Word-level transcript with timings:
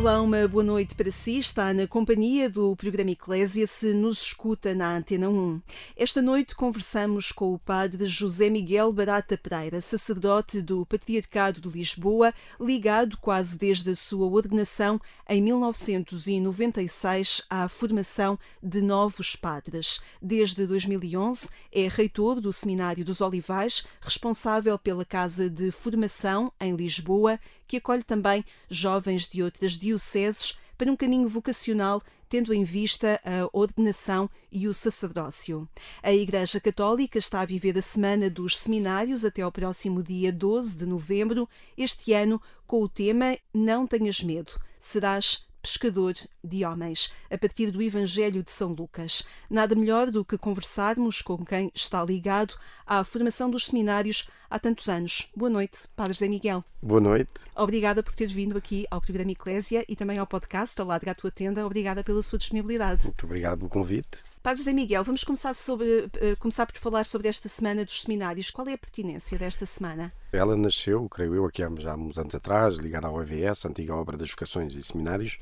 Olá, 0.00 0.18
uma 0.22 0.48
boa 0.48 0.64
noite 0.64 0.94
para 0.94 1.12
si. 1.12 1.38
Está 1.38 1.74
na 1.74 1.86
companhia 1.86 2.48
do 2.48 2.74
programa 2.74 3.10
Eclésia, 3.10 3.66
se 3.66 3.92
nos 3.92 4.22
escuta 4.22 4.74
na 4.74 4.96
Antena 4.96 5.28
1. 5.28 5.60
Esta 5.94 6.22
noite 6.22 6.54
conversamos 6.54 7.32
com 7.32 7.52
o 7.52 7.58
padre 7.58 8.06
José 8.06 8.48
Miguel 8.48 8.94
Barata 8.94 9.36
Pereira, 9.36 9.78
sacerdote 9.82 10.62
do 10.62 10.86
Patriarcado 10.86 11.60
de 11.60 11.68
Lisboa, 11.68 12.32
ligado 12.58 13.18
quase 13.18 13.58
desde 13.58 13.90
a 13.90 13.94
sua 13.94 14.26
ordenação 14.26 14.98
em 15.28 15.42
1996 15.42 17.42
à 17.50 17.68
formação 17.68 18.38
de 18.62 18.80
novos 18.80 19.36
padres. 19.36 20.00
Desde 20.22 20.66
2011 20.66 21.50
é 21.70 21.86
reitor 21.88 22.40
do 22.40 22.54
Seminário 22.54 23.04
dos 23.04 23.20
Olivais, 23.20 23.84
responsável 24.00 24.78
pela 24.78 25.04
Casa 25.04 25.50
de 25.50 25.70
Formação 25.70 26.50
em 26.58 26.74
Lisboa 26.74 27.38
que 27.70 27.76
acolhe 27.76 28.02
também 28.02 28.44
jovens 28.68 29.28
de 29.28 29.44
outras 29.44 29.78
dioceses 29.78 30.58
para 30.76 30.90
um 30.90 30.96
caminho 30.96 31.28
vocacional 31.28 32.02
tendo 32.28 32.52
em 32.52 32.64
vista 32.64 33.20
a 33.24 33.48
ordenação 33.52 34.28
e 34.50 34.66
o 34.66 34.74
sacerdócio. 34.74 35.68
A 36.02 36.12
Igreja 36.12 36.60
Católica 36.60 37.18
está 37.18 37.40
a 37.40 37.44
viver 37.44 37.78
a 37.78 37.82
Semana 37.82 38.28
dos 38.28 38.58
Seminários 38.58 39.24
até 39.24 39.42
ao 39.42 39.52
próximo 39.52 40.02
dia 40.02 40.32
12 40.32 40.78
de 40.78 40.86
novembro, 40.86 41.48
este 41.76 42.12
ano 42.12 42.42
com 42.66 42.82
o 42.82 42.88
tema 42.88 43.36
Não 43.54 43.86
tenhas 43.86 44.20
medo, 44.20 44.60
serás 44.78 45.44
pescador 45.62 46.14
de 46.42 46.64
homens, 46.64 47.12
a 47.30 47.38
partir 47.38 47.70
do 47.70 47.82
Evangelho 47.82 48.42
de 48.42 48.50
São 48.50 48.72
Lucas. 48.72 49.24
Nada 49.48 49.74
melhor 49.74 50.10
do 50.10 50.24
que 50.24 50.38
conversarmos 50.38 51.22
com 51.22 51.44
quem 51.44 51.70
está 51.74 52.02
ligado 52.04 52.54
à 52.86 53.04
formação 53.04 53.50
dos 53.50 53.66
seminários 53.66 54.28
há 54.50 54.58
tantos 54.58 54.88
anos. 54.88 55.28
Boa 55.34 55.48
noite, 55.48 55.88
Padre 55.94 56.12
José 56.12 56.28
Miguel. 56.28 56.64
Boa 56.82 57.00
noite. 57.00 57.30
Obrigada 57.54 58.02
por 58.02 58.14
ter 58.14 58.26
vindo 58.26 58.58
aqui 58.58 58.84
ao 58.90 59.00
programa 59.00 59.30
Eclésia 59.30 59.84
e 59.88 59.94
também 59.94 60.18
ao 60.18 60.26
podcast 60.26 60.78
Aladra 60.80 61.12
a 61.12 61.14
Tua 61.14 61.30
Tenda. 61.30 61.64
Obrigada 61.64 62.02
pela 62.02 62.22
sua 62.22 62.38
disponibilidade. 62.38 63.04
Muito 63.04 63.24
obrigado 63.24 63.58
pelo 63.58 63.70
convite. 63.70 64.24
Padre 64.42 64.58
José 64.58 64.72
Miguel, 64.72 65.04
vamos 65.04 65.22
começar, 65.22 65.54
sobre, 65.54 66.04
uh, 66.04 66.36
começar 66.38 66.66
por 66.66 66.76
falar 66.78 67.04
sobre 67.06 67.28
esta 67.28 67.48
semana 67.48 67.84
dos 67.84 68.00
seminários. 68.00 68.50
Qual 68.50 68.66
é 68.66 68.72
a 68.72 68.78
pertinência 68.78 69.38
desta 69.38 69.66
semana? 69.66 70.12
Ela 70.32 70.56
nasceu, 70.56 71.06
creio 71.08 71.34
eu, 71.34 71.44
aqui 71.44 71.62
há, 71.62 71.70
já 71.78 71.92
há 71.92 71.96
uns 71.96 72.18
anos 72.18 72.34
atrás, 72.34 72.76
ligada 72.76 73.06
ao 73.06 73.22
EVS, 73.22 73.66
antiga 73.66 73.94
obra 73.94 74.16
das 74.16 74.30
vocações 74.30 74.74
e 74.74 74.82
seminários, 74.82 75.38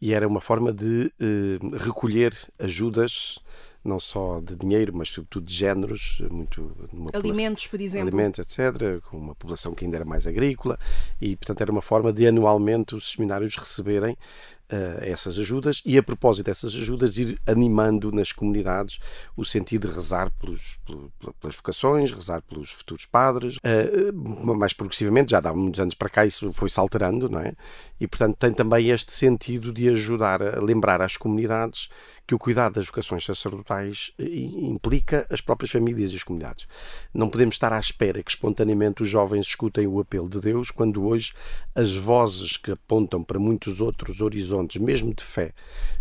e 0.00 0.12
era 0.12 0.28
uma 0.28 0.40
forma 0.40 0.70
de 0.70 1.10
uh, 1.18 1.76
recolher 1.76 2.36
ajudas 2.58 3.38
não 3.86 4.00
só 4.00 4.40
de 4.40 4.56
dinheiro, 4.56 4.92
mas 4.94 5.10
sobretudo 5.10 5.46
de 5.46 5.54
géneros, 5.54 6.22
muito 6.30 6.70
alimentos, 7.12 7.66
por 7.66 7.80
exemplo, 7.80 8.08
alimentos, 8.08 8.40
etc, 8.40 9.00
com 9.08 9.16
uma 9.16 9.34
população 9.34 9.74
que 9.74 9.84
ainda 9.84 9.98
era 9.98 10.04
mais 10.04 10.26
agrícola 10.26 10.78
e, 11.20 11.36
portanto, 11.36 11.60
era 11.60 11.70
uma 11.70 11.82
forma 11.82 12.12
de 12.12 12.26
anualmente 12.26 12.94
os 12.94 13.12
seminários 13.12 13.56
receberem 13.56 14.16
uh, 14.72 15.02
essas 15.02 15.38
ajudas 15.38 15.82
e, 15.84 15.96
a 15.98 16.02
propósito 16.02 16.46
dessas 16.46 16.74
ajudas, 16.74 17.18
ir 17.18 17.38
animando 17.46 18.12
nas 18.12 18.32
comunidades 18.32 18.98
o 19.36 19.44
sentido 19.44 19.88
de 19.88 19.94
rezar 19.94 20.30
pelos, 20.40 20.78
pelas 21.40 21.56
vocações, 21.56 22.10
rezar 22.12 22.42
pelos 22.42 22.72
futuros 22.72 23.06
padres. 23.06 23.56
Uh, 23.56 24.54
mais 24.54 24.72
progressivamente, 24.72 25.30
já 25.30 25.38
há 25.38 25.54
muitos 25.54 25.80
anos 25.80 25.94
para 25.94 26.08
cá, 26.08 26.26
isso 26.26 26.52
foi-se 26.54 26.78
alterando, 26.78 27.28
não 27.28 27.40
é? 27.40 27.54
E, 28.00 28.06
portanto, 28.06 28.36
tem 28.36 28.52
também 28.52 28.90
este 28.90 29.12
sentido 29.12 29.72
de 29.72 29.88
ajudar 29.88 30.42
a 30.42 30.60
lembrar 30.60 31.00
às 31.00 31.16
comunidades 31.16 31.88
que 32.26 32.34
o 32.34 32.38
cuidado 32.38 32.74
das 32.74 32.86
vocações 32.86 33.24
sacerdotais 33.24 34.10
implica 34.18 35.26
as 35.30 35.40
próprias 35.40 35.70
famílias 35.70 36.12
e 36.12 36.16
as 36.16 36.24
comunidades. 36.24 36.66
Não 37.14 37.28
podemos 37.28 37.54
estar 37.54 37.72
à 37.72 37.78
espera 37.78 38.22
que 38.22 38.30
espontaneamente 38.30 39.02
os 39.02 39.08
jovens 39.08 39.46
escutem 39.46 39.86
o 39.86 40.00
apelo 40.00 40.28
de 40.28 40.40
Deus, 40.40 40.72
quando 40.72 41.06
hoje 41.06 41.32
as 41.74 41.94
vozes 41.94 42.56
que 42.56 42.72
apontam 42.72 43.22
para 43.22 43.38
muitos 43.38 43.80
outros 43.80 44.20
horizontes, 44.20 44.55
mesmo 44.80 45.14
de 45.14 45.24
fé, 45.24 45.52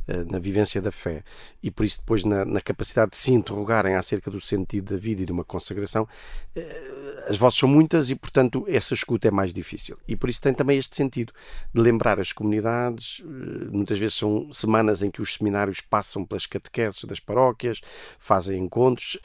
eh, 0.08 0.24
na 0.26 0.38
vivência 0.38 0.80
da 0.80 0.92
fé, 0.92 1.24
e 1.64 1.72
por 1.72 1.84
isso 1.84 1.98
depois 1.98 2.24
na, 2.24 2.46
na 2.46 2.62
capacidade 2.62 3.12
de 3.12 3.18
se 3.18 3.34
interrogarem 3.34 3.96
acerca 3.96 4.30
do 4.30 4.40
sentido 4.40 4.94
da 4.94 5.02
vida 5.02 5.24
e 5.24 5.26
de 5.26 5.32
uma 5.32 5.44
consagração, 5.44 6.08
eh, 6.56 7.26
as 7.28 7.38
vozes 7.38 7.58
são 7.58 7.68
muitas 7.68 8.12
e, 8.12 8.16
portanto, 8.16 8.64
essa 8.68 8.94
escuta 8.94 9.28
é 9.28 9.32
mais 9.32 9.52
difícil. 9.52 9.98
E 10.08 10.16
por 10.16 10.30
isso 10.30 10.40
tem 10.40 10.54
também 10.54 10.78
este 10.78 10.96
sentido 10.96 11.34
de 11.74 11.82
lembrar 11.82 12.20
as 12.20 12.32
comunidades, 12.32 13.24
eh, 13.26 13.66
muitas 13.72 13.98
vezes 13.98 14.14
são 14.14 14.54
semanas 14.54 15.02
em 15.02 15.10
que 15.10 15.24
os 15.24 15.34
seminários 15.34 15.82
passam 15.82 16.24
pelas 16.24 16.46
catequeses 16.46 17.04
das 17.06 17.20
paróquias, 17.20 17.82
fazem 18.20 18.60
encontros. 18.60 19.18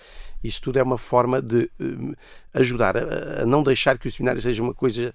Isto 0.42 0.62
tudo 0.62 0.78
é 0.78 0.82
uma 0.82 0.96
forma 0.96 1.42
de 1.42 1.70
ajudar 2.54 2.96
a, 2.96 3.44
não 3.44 3.62
deixar 3.62 3.98
que 3.98 4.08
o 4.08 4.10
seminário 4.10 4.40
seja 4.40 4.62
uma 4.62 4.72
coisa 4.72 5.12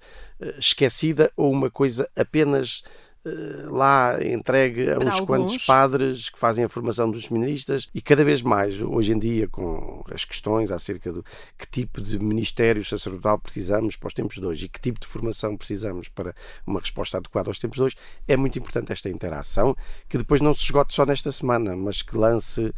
esquecida 0.56 1.32
ou 1.36 1.50
uma 1.50 1.68
coisa 1.68 2.08
apenas 2.14 2.84
lá 3.70 4.18
entregue 4.22 4.90
a 4.90 4.98
uns 4.98 5.14
alguns. 5.14 5.26
quantos 5.26 5.66
padres 5.66 6.28
que 6.28 6.38
fazem 6.38 6.64
a 6.64 6.68
formação 6.68 7.10
dos 7.10 7.24
seminaristas 7.24 7.88
e 7.94 8.00
cada 8.00 8.24
vez 8.24 8.42
mais, 8.42 8.80
hoje 8.80 9.12
em 9.12 9.18
dia, 9.18 9.48
com 9.48 10.02
as 10.12 10.24
questões 10.24 10.70
acerca 10.70 11.12
do 11.12 11.24
que 11.58 11.66
tipo 11.66 12.00
de 12.00 12.18
ministério 12.18 12.84
sacerdotal 12.84 13.38
precisamos 13.38 13.96
para 13.96 14.08
os 14.08 14.14
tempos 14.14 14.36
de 14.36 14.44
hoje 14.44 14.66
e 14.66 14.68
que 14.68 14.80
tipo 14.80 15.00
de 15.00 15.06
formação 15.06 15.56
precisamos 15.56 16.08
para 16.08 16.34
uma 16.66 16.80
resposta 16.80 17.18
adequada 17.18 17.50
aos 17.50 17.58
tempos 17.58 17.76
de 17.76 17.82
hoje, 17.82 17.96
é 18.26 18.36
muito 18.36 18.58
importante 18.58 18.92
esta 18.92 19.08
interação, 19.08 19.76
que 20.08 20.18
depois 20.18 20.40
não 20.40 20.54
se 20.54 20.62
esgote 20.62 20.94
só 20.94 21.04
nesta 21.04 21.32
semana, 21.32 21.76
mas 21.76 22.02
que 22.02 22.16
lance 22.16 22.60
uh, 22.62 22.74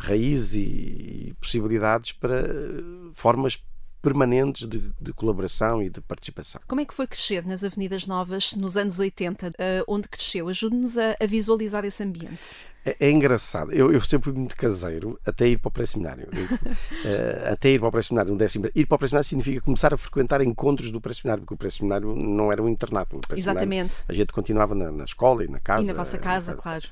raízes 0.00 0.54
e, 0.54 1.34
possibilidades 1.40 2.12
para 2.12 2.42
uh, 2.42 3.10
formas 3.12 3.58
permanentes 4.00 4.66
de, 4.66 4.92
de, 5.00 5.12
colaboração 5.12 5.82
e 5.82 5.90
de 5.90 6.00
participação. 6.00 6.60
Como 6.66 6.80
é 6.80 6.84
que 6.84 6.94
foi 6.94 7.06
crescer 7.06 7.46
nas 7.46 7.62
Avenidas 7.62 8.06
Novas 8.06 8.54
nos 8.54 8.76
anos 8.76 8.98
80? 8.98 9.48
Uh, 9.48 9.52
eh, 9.58 9.84
onde 9.86 10.08
cresceu? 10.08 10.48
Ajude-nos 10.48 10.96
a, 10.96 11.14
a, 11.20 11.26
visualizar 11.26 11.84
esse 11.84 12.02
ambiente. 12.02 12.56
É, 12.84 12.96
é 12.98 13.10
engraçado. 13.10 13.72
Eu, 13.72 13.92
eu, 13.92 14.00
sempre 14.00 14.30
fui 14.30 14.38
muito 14.38 14.56
caseiro 14.56 15.20
até 15.24 15.46
ir 15.46 15.58
para 15.58 15.68
o 15.68 15.72
pré-seminário. 15.72 16.28
uh, 16.28 17.52
até 17.52 17.70
ir 17.70 17.78
para 17.78 17.88
o 17.88 17.92
pré-seminário, 17.92 18.32
um 18.32 18.36
décimo. 18.36 18.68
Ir 18.74 18.86
para 18.86 18.96
o 18.96 18.98
pré-seminário 18.98 19.28
significa 19.28 19.60
começar 19.60 19.92
a 19.92 19.96
frequentar 19.96 20.40
encontros 20.40 20.90
do 20.90 21.00
pré-seminário, 21.00 21.42
porque 21.42 21.54
o 21.54 21.58
pré-seminário 21.58 22.14
não 22.16 22.50
era 22.50 22.62
um 22.62 22.68
internato. 22.68 23.20
Exatamente. 23.36 24.04
A 24.08 24.14
gente 24.14 24.32
continuava 24.32 24.74
na, 24.74 24.90
na, 24.90 25.04
escola 25.04 25.44
e 25.44 25.48
na 25.48 25.60
casa. 25.60 25.84
E 25.84 25.86
na 25.86 25.92
vossa 25.92 26.16
casa, 26.16 26.54
claro. 26.54 26.86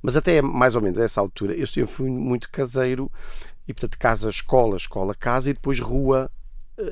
Mas 0.00 0.16
até 0.16 0.40
mais 0.40 0.74
ou 0.76 0.82
menos 0.82 0.98
a 0.98 1.04
essa 1.04 1.20
altura, 1.20 1.54
eu 1.54 1.66
sempre 1.66 1.90
fui 1.90 2.10
muito 2.10 2.50
caseiro 2.50 3.10
e, 3.66 3.72
portanto, 3.72 3.98
casa, 3.98 4.28
escola, 4.28 4.76
escola, 4.76 5.14
casa 5.14 5.50
e 5.50 5.54
depois 5.54 5.80
rua, 5.80 6.30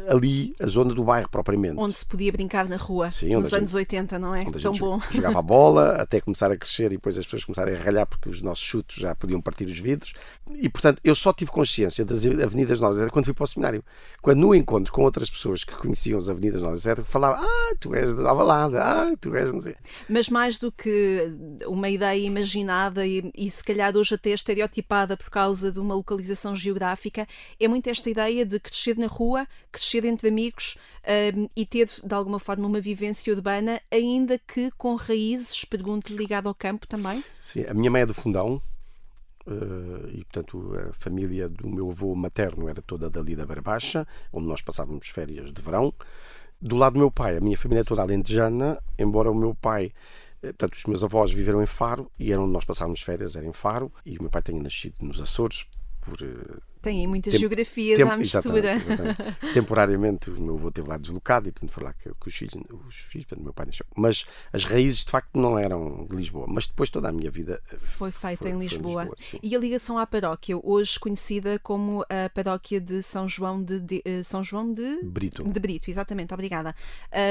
ali 0.08 0.54
a 0.60 0.66
zona 0.66 0.94
do 0.94 1.02
bairro 1.02 1.28
propriamente. 1.28 1.74
Onde 1.76 1.96
se 1.96 2.06
podia 2.06 2.30
brincar 2.30 2.68
na 2.68 2.76
rua, 2.76 3.10
Sim, 3.10 3.30
nos 3.30 3.52
anos 3.52 3.74
80, 3.74 4.18
não 4.18 4.34
é? 4.34 4.44
Tão 4.44 4.72
bom. 4.72 5.00
Jogava 5.10 5.38
a 5.38 5.42
bola 5.42 5.96
até 6.02 6.20
começar 6.20 6.50
a 6.50 6.56
crescer 6.56 6.86
e 6.86 6.96
depois 6.96 7.18
as 7.18 7.24
pessoas 7.24 7.44
começarem 7.44 7.74
a 7.74 7.78
ralhar 7.78 8.06
porque 8.06 8.28
os 8.28 8.40
nossos 8.40 8.64
chutos 8.64 8.96
já 8.96 9.14
podiam 9.14 9.40
partir 9.40 9.64
os 9.64 9.78
vidros. 9.78 10.12
E 10.54 10.68
portanto, 10.68 11.00
eu 11.02 11.14
só 11.14 11.32
tive 11.32 11.50
consciência 11.50 12.04
das 12.04 12.24
Avenidas 12.24 12.78
Novas 12.80 13.00
era 13.00 13.10
quando 13.10 13.24
fui 13.24 13.34
para 13.34 13.44
o 13.44 13.46
seminário. 13.46 13.84
Quando 14.20 14.38
no 14.38 14.54
encontro 14.54 14.92
com 14.92 15.02
outras 15.02 15.28
pessoas 15.28 15.64
que 15.64 15.74
conheciam 15.74 16.18
as 16.18 16.28
Avenidas 16.28 16.62
Novas, 16.62 16.86
etc., 16.86 17.04
falava, 17.04 17.40
ah, 17.42 17.74
tu 17.80 17.94
és 17.94 18.14
de 18.14 18.26
Alvalade, 18.26 18.76
ah, 18.76 19.14
tu 19.20 19.34
és 19.34 19.52
não 19.52 19.60
sei. 19.60 19.74
Mas 20.08 20.28
mais 20.28 20.58
do 20.58 20.70
que 20.70 21.28
uma 21.66 21.88
ideia 21.88 22.24
imaginada 22.24 23.04
e, 23.06 23.30
e 23.36 23.50
se 23.50 23.64
calhar 23.64 23.96
hoje 23.96 24.14
até 24.14 24.30
estereotipada 24.30 25.16
por 25.16 25.30
causa 25.30 25.72
de 25.72 25.80
uma 25.80 25.94
localização 25.94 26.54
geográfica, 26.54 27.26
é 27.58 27.66
muito 27.66 27.88
esta 27.88 28.08
ideia 28.08 28.46
de 28.46 28.60
crescer 28.60 28.96
na 28.96 29.06
rua, 29.06 29.46
crescer 29.72 30.04
entre 30.04 30.28
amigos 30.28 30.76
um, 31.36 31.48
e 31.56 31.66
ter, 31.66 31.86
de 31.86 32.14
alguma 32.14 32.38
forma, 32.38 32.66
uma 32.66 32.80
vivência 32.80 33.32
urbana, 33.34 33.80
ainda 33.90 34.38
que 34.38 34.70
com 34.72 34.94
raízes, 34.94 35.64
pergunto, 35.64 36.14
ligado 36.14 36.48
ao 36.48 36.54
campo 36.54 36.86
também? 36.86 37.24
Sim, 37.40 37.64
a 37.64 37.74
minha 37.74 37.90
mãe 37.90 38.02
é 38.02 38.06
do 38.06 38.14
Fundão, 38.14 38.62
Uh, 39.44 40.08
e 40.12 40.24
portanto 40.24 40.72
a 40.88 40.92
família 40.92 41.48
do 41.48 41.68
meu 41.68 41.90
avô 41.90 42.14
materno 42.14 42.68
era 42.68 42.80
toda 42.80 43.10
dali 43.10 43.34
da 43.34 43.44
Barbaixa, 43.44 44.06
onde 44.32 44.46
nós 44.46 44.62
passávamos 44.62 45.08
férias 45.08 45.52
de 45.52 45.60
verão. 45.60 45.92
Do 46.60 46.76
lado 46.76 46.92
do 46.92 47.00
meu 47.00 47.10
pai, 47.10 47.36
a 47.36 47.40
minha 47.40 47.58
família 47.58 47.80
é 47.80 47.84
toda 47.84 48.02
alentejana, 48.02 48.80
embora 48.96 49.28
o 49.28 49.34
meu 49.34 49.52
pai, 49.52 49.92
eh, 50.42 50.52
portanto 50.52 50.74
os 50.74 50.84
meus 50.84 51.02
avós 51.02 51.32
viveram 51.32 51.60
em 51.60 51.66
Faro 51.66 52.08
e 52.20 52.32
era 52.32 52.40
onde 52.40 52.52
nós 52.52 52.64
passávamos 52.64 53.02
férias, 53.02 53.34
era 53.34 53.44
em 53.44 53.52
Faro, 53.52 53.90
e 54.06 54.16
o 54.16 54.22
meu 54.22 54.30
pai 54.30 54.42
tenha 54.42 54.62
nascido 54.62 54.94
nos 55.00 55.20
Açores, 55.20 55.66
por 56.00 56.22
uh, 56.22 56.62
Tem 56.82 57.06
muitas 57.06 57.34
geografias 57.34 58.00
à 58.00 58.16
mistura. 58.16 58.74
Exatamente, 58.74 58.92
exatamente. 58.92 59.36
Temporariamente 59.54 60.30
o 60.30 60.40
meu 60.40 60.56
avô 60.56 60.68
esteve 60.68 60.88
lá 60.88 60.96
deslocado 60.96 61.48
e 61.48 61.52
portanto 61.52 61.70
foi 61.70 61.84
lá 61.84 61.92
que, 61.92 62.10
que 62.12 62.28
os 62.28 62.34
filhos, 62.34 62.54
os 62.88 62.96
filhos 62.96 63.26
portanto, 63.26 63.44
meu 63.44 63.52
pai 63.52 63.66
nasceu. 63.66 63.86
Mas 63.96 64.26
as 64.52 64.64
raízes 64.64 65.04
de 65.04 65.10
facto 65.10 65.38
não 65.38 65.56
eram 65.56 66.06
de 66.10 66.16
Lisboa, 66.16 66.46
mas 66.48 66.66
depois 66.66 66.90
toda 66.90 67.08
a 67.08 67.12
minha 67.12 67.30
vida 67.30 67.62
foi 67.78 68.10
feita 68.10 68.42
foi, 68.42 68.50
em 68.50 68.58
Lisboa. 68.58 69.04
Em 69.04 69.08
Lisboa 69.08 69.40
e 69.42 69.54
a 69.54 69.58
ligação 69.58 69.96
à 69.96 70.06
paróquia, 70.06 70.58
hoje 70.62 70.98
conhecida 70.98 71.58
como 71.60 72.02
a 72.02 72.28
paróquia 72.28 72.80
de 72.80 73.00
São 73.02 73.28
João 73.28 73.62
de, 73.62 73.78
de 73.78 74.02
uh, 74.04 74.24
São 74.24 74.42
João 74.42 74.72
de 74.72 75.00
Brito. 75.02 75.44
De 75.44 75.60
Brito, 75.60 75.88
exatamente, 75.88 76.34
obrigada. 76.34 76.74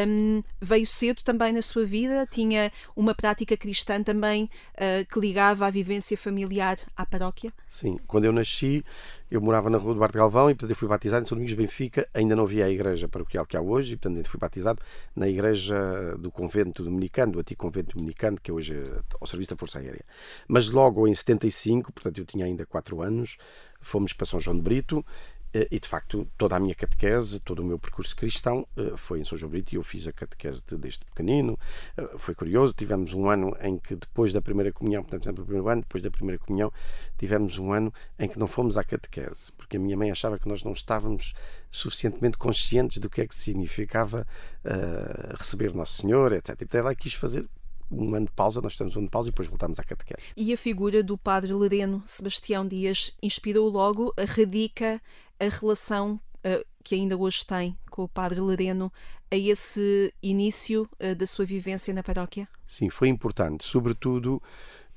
Um, 0.08 0.42
veio 0.62 0.86
cedo 0.86 1.24
também 1.24 1.52
na 1.52 1.62
sua 1.62 1.86
vida, 1.86 2.26
tinha 2.30 2.72
uma 2.96 3.14
prática 3.14 3.58
cristã 3.58 4.02
também 4.02 4.46
uh, 4.76 5.06
que 5.12 5.20
ligava 5.20 5.68
a 5.68 5.70
vivência 5.70 6.18
familiar 6.18 6.78
à 6.96 7.06
paróquia? 7.06 7.52
Sim, 7.68 8.00
quando 8.08 8.26
eu 8.26 8.32
nasci 8.32 8.84
eu 9.32 9.41
morava 9.42 9.70
na 9.70 9.78
rua 9.78 9.94
do 9.94 10.00
Bar 10.00 10.12
de 10.12 10.18
Galvão 10.18 10.50
e, 10.50 10.54
portanto, 10.54 10.70
eu 10.70 10.76
fui 10.76 10.88
batizado 10.88 11.24
em 11.24 11.26
São 11.26 11.36
Domingos 11.36 11.52
de 11.52 11.62
Benfica. 11.62 12.08
Ainda 12.14 12.36
não 12.36 12.44
havia 12.44 12.66
a 12.66 12.70
igreja 12.70 13.08
paroquial 13.08 13.46
que 13.46 13.58
há 13.58 13.62
hoje 13.62 13.94
e, 13.94 13.98
portanto, 13.98 14.28
fui 14.28 14.40
batizado 14.40 14.82
na 15.16 15.28
igreja 15.28 16.16
do 16.18 16.32
convento 16.32 16.84
dominicano, 16.84 17.34
do 17.34 17.40
antigo 17.40 17.60
convento 17.60 17.96
dominicano, 17.98 18.38
que 18.42 18.52
é 18.52 18.54
hoje 18.54 18.76
é 18.76 19.02
ao 19.20 19.28
serviço 19.28 19.52
da 19.52 19.58
Força 19.58 19.80
Aérea. 19.80 20.06
Mas 20.48 20.70
logo 20.70 21.08
em 21.08 21.14
75, 21.14 21.92
portanto, 21.92 22.18
eu 22.20 22.26
tinha 22.26 22.46
ainda 22.46 22.66
4 22.66 23.02
anos, 23.02 23.38
fomos 23.80 24.14
para 24.14 24.26
São 24.26 24.40
João 24.40 24.56
de 24.56 24.62
Brito 24.62 25.06
e 25.54 25.80
de 25.80 25.88
facto 25.88 26.28
toda 26.38 26.56
a 26.56 26.60
minha 26.60 26.74
catequese, 26.74 27.40
todo 27.40 27.60
o 27.60 27.66
meu 27.66 27.78
percurso 27.78 28.16
cristão 28.16 28.66
eh, 28.78 28.94
foi 28.96 29.20
em 29.20 29.26
São 29.26 29.38
João 29.38 29.50
Brito 29.50 29.74
e 29.74 29.76
eu 29.76 29.84
fiz 29.84 30.08
a 30.08 30.14
catequese 30.14 30.62
desde 30.78 31.04
pequenino. 31.06 31.58
Eh, 31.98 32.10
foi 32.18 32.34
curioso, 32.34 32.74
tivemos 32.74 33.14
um 33.14 33.30
ano 33.30 33.56
em 33.62 33.78
que 33.78 33.96
depois 33.96 34.32
da 34.32 34.42
primeira 34.42 34.72
comunhão, 34.72 35.04
portanto, 35.04 35.26
sempre 35.26 35.42
o 35.42 35.46
primeiro 35.46 35.68
ano, 35.68 35.82
depois 35.82 36.02
da 36.02 36.10
primeira 36.10 36.40
comunhão, 36.40 36.72
tivemos 37.18 37.58
um 37.58 37.74
ano 37.74 37.94
em 38.18 38.30
que 38.30 38.40
não 38.40 38.48
fomos 38.48 38.78
à 38.78 38.84
catequese, 38.84 39.52
porque 39.54 39.78
a 39.78 39.80
minha 39.80 39.98
mãe 39.98 40.10
achava 40.10 40.40
que 40.40 40.48
nós 40.48 40.64
não 40.64 40.72
estávamos 40.72 41.34
suficientemente 41.70 42.38
conscientes 42.38 43.00
do 43.00 43.10
que 43.10 43.22
é 43.22 43.28
que 43.28 43.36
significava 43.36 44.28
uh, 44.66 45.38
receber 45.38 45.74
Nosso 45.74 46.02
Senhor, 46.02 46.34
etc. 46.34 46.62
Então 46.62 46.80
ela 46.80 46.96
quis 46.96 47.14
fazer 47.14 47.48
um 47.92 48.16
ano 48.16 48.26
de 48.26 48.32
pausa, 48.32 48.62
nós 48.62 48.72
estamos 48.74 48.96
um 48.96 49.00
ano 49.00 49.08
de 49.08 49.12
pausa 49.12 49.30
e 49.30 49.32
depois 49.32 49.48
voltamos 49.48 49.80
à 49.80 49.84
catequese. 49.84 50.30
E 50.36 50.54
a 50.54 50.58
figura 50.58 51.04
do 51.04 51.18
padre 51.18 51.54
Lereno 51.54 52.02
Sebastião 52.06 52.68
Dias 52.68 53.16
inspirou 53.22 53.70
logo, 53.70 54.14
radica 54.36 55.02
a 55.40 55.50
relação 55.50 56.20
uh, 56.46 56.66
que 56.84 56.96
ainda 56.96 57.18
hoje 57.18 57.46
tem 57.46 57.78
com 57.90 58.04
o 58.04 58.08
padre 58.08 58.40
Lereno 58.40 58.92
a 59.30 59.36
esse 59.36 60.14
início 60.22 60.90
uh, 61.00 61.16
da 61.16 61.28
sua 61.28 61.46
vivência 61.46 61.94
na 61.94 62.04
paróquia? 62.04 62.48
Sim, 62.66 62.90
foi 62.90 63.08
importante, 63.10 63.64
sobretudo 63.64 64.42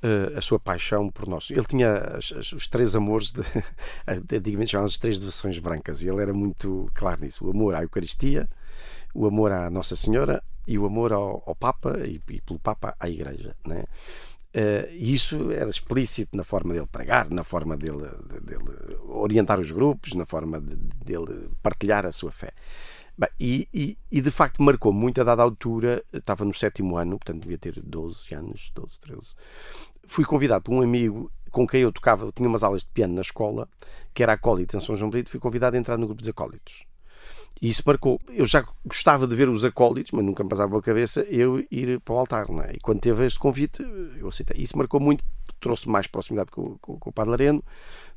uh, 0.03 0.37
a 0.37 0.41
sua 0.41 0.61
paixão 0.61 1.11
por 1.11 1.27
nós. 1.27 1.51
Ele 1.51 1.65
tinha 1.65 1.95
as, 1.95 2.33
as, 2.33 2.53
os 2.53 2.67
três 2.67 2.95
amores, 2.95 3.33
de, 3.33 3.43
antigamente 4.07 4.73
chamavam 4.73 4.89
as 4.89 4.99
três 4.99 5.19
devoções 5.19 5.59
brancas, 5.59 6.03
e 6.03 6.09
ele 6.09 6.21
era 6.21 6.33
muito 6.33 6.91
claro 6.95 7.21
nisso: 7.21 7.47
o 7.47 7.51
amor 7.51 7.75
à 7.75 7.83
Eucaristia, 7.83 8.49
o 9.15 9.27
amor 9.27 9.53
à 9.53 9.71
Nossa 9.71 9.97
Senhora 9.97 10.43
e 10.67 10.79
o 10.79 10.87
amor 10.87 11.13
ao, 11.13 11.43
ao 11.47 11.55
Papa 11.55 11.99
e, 12.05 12.21
e, 12.29 12.41
pelo 12.41 12.59
Papa 12.59 12.97
à 12.99 13.09
Igreja. 13.09 13.55
Né? 13.67 13.85
Uh, 14.55 14.93
isso 14.93 15.51
era 15.51 15.69
explícito 15.69 16.37
na 16.37 16.45
forma 16.45 16.75
dele 16.75 16.87
pregar, 16.87 17.29
na 17.31 17.43
forma 17.43 17.77
dele, 17.77 18.09
dele 18.43 18.99
orientar 19.09 19.59
os 19.59 19.71
grupos, 19.71 20.15
na 20.15 20.25
forma 20.25 20.61
de, 20.61 20.77
dele 20.77 21.51
partilhar 21.63 22.07
a 22.07 22.13
sua 22.13 22.31
fé. 22.31 22.53
Bem, 23.17 23.29
e, 23.39 23.69
e, 23.73 23.99
e, 24.11 24.21
de 24.21 24.31
facto 24.31 24.63
marcou 24.63 24.93
muito 24.93 25.21
a 25.21 25.25
dada 25.25 25.43
altura, 25.43 26.05
estava 26.13 26.45
no 26.45 26.53
sétimo 26.53 26.97
ano, 26.97 27.19
portanto 27.19 27.43
devia 27.43 27.59
ter 27.59 27.81
12 27.81 28.35
anos, 28.35 28.73
12, 28.75 29.01
13. 29.01 29.35
Fui 30.07 30.25
convidado 30.25 30.65
por 30.65 30.75
um 30.75 30.83
amigo 30.83 31.31
com 31.51 31.67
quem 31.67 31.83
eu 31.83 31.93
tocava, 31.93 32.25
eu 32.25 32.33
tinha 32.33 32.49
umas 32.49 32.65
aulas 32.65 32.83
de 32.83 32.91
piano 32.91 33.15
na 33.15 33.23
escola, 33.23 33.69
que 34.13 34.23
era 34.23 34.33
acólito 34.33 34.77
em 34.77 34.81
São 34.81 34.97
João 34.97 35.11
Brito, 35.11 35.31
fui 35.31 35.39
convidado 35.39 35.77
a 35.77 35.79
entrar 35.79 35.97
no 35.97 36.07
grupo 36.07 36.21
dos 36.21 36.29
acólitos. 36.29 36.85
E 37.61 37.71
isso 37.71 37.83
marcou. 37.87 38.21
Eu 38.29 38.47
já 38.47 38.67
gostava 38.85 39.27
de 39.27 39.35
ver 39.35 39.49
os 39.49 39.65
acólitos, 39.65 40.13
mas 40.13 40.25
nunca 40.25 40.43
me 40.43 40.51
passava 40.51 40.69
pela 40.71 40.83
cabeça 40.83 41.21
eu 41.23 41.65
ir 41.71 42.01
para 42.01 42.15
o 42.15 42.19
altar. 42.19 42.49
Não 42.49 42.63
é? 42.63 42.73
E 42.75 42.81
quando 42.81 43.01
teve 43.01 43.25
este 43.25 43.39
convite, 43.39 43.83
eu 44.19 44.29
aceitei. 44.29 44.63
Isso 44.63 44.77
marcou 44.77 45.01
muito, 45.01 45.25
trouxe 45.61 45.89
mais 45.89 46.07
proximidade 46.07 46.51
com, 46.51 46.77
com, 46.79 46.99
com 46.99 47.11
o 47.11 47.13
Padre 47.13 47.31
Lareno, 47.31 47.65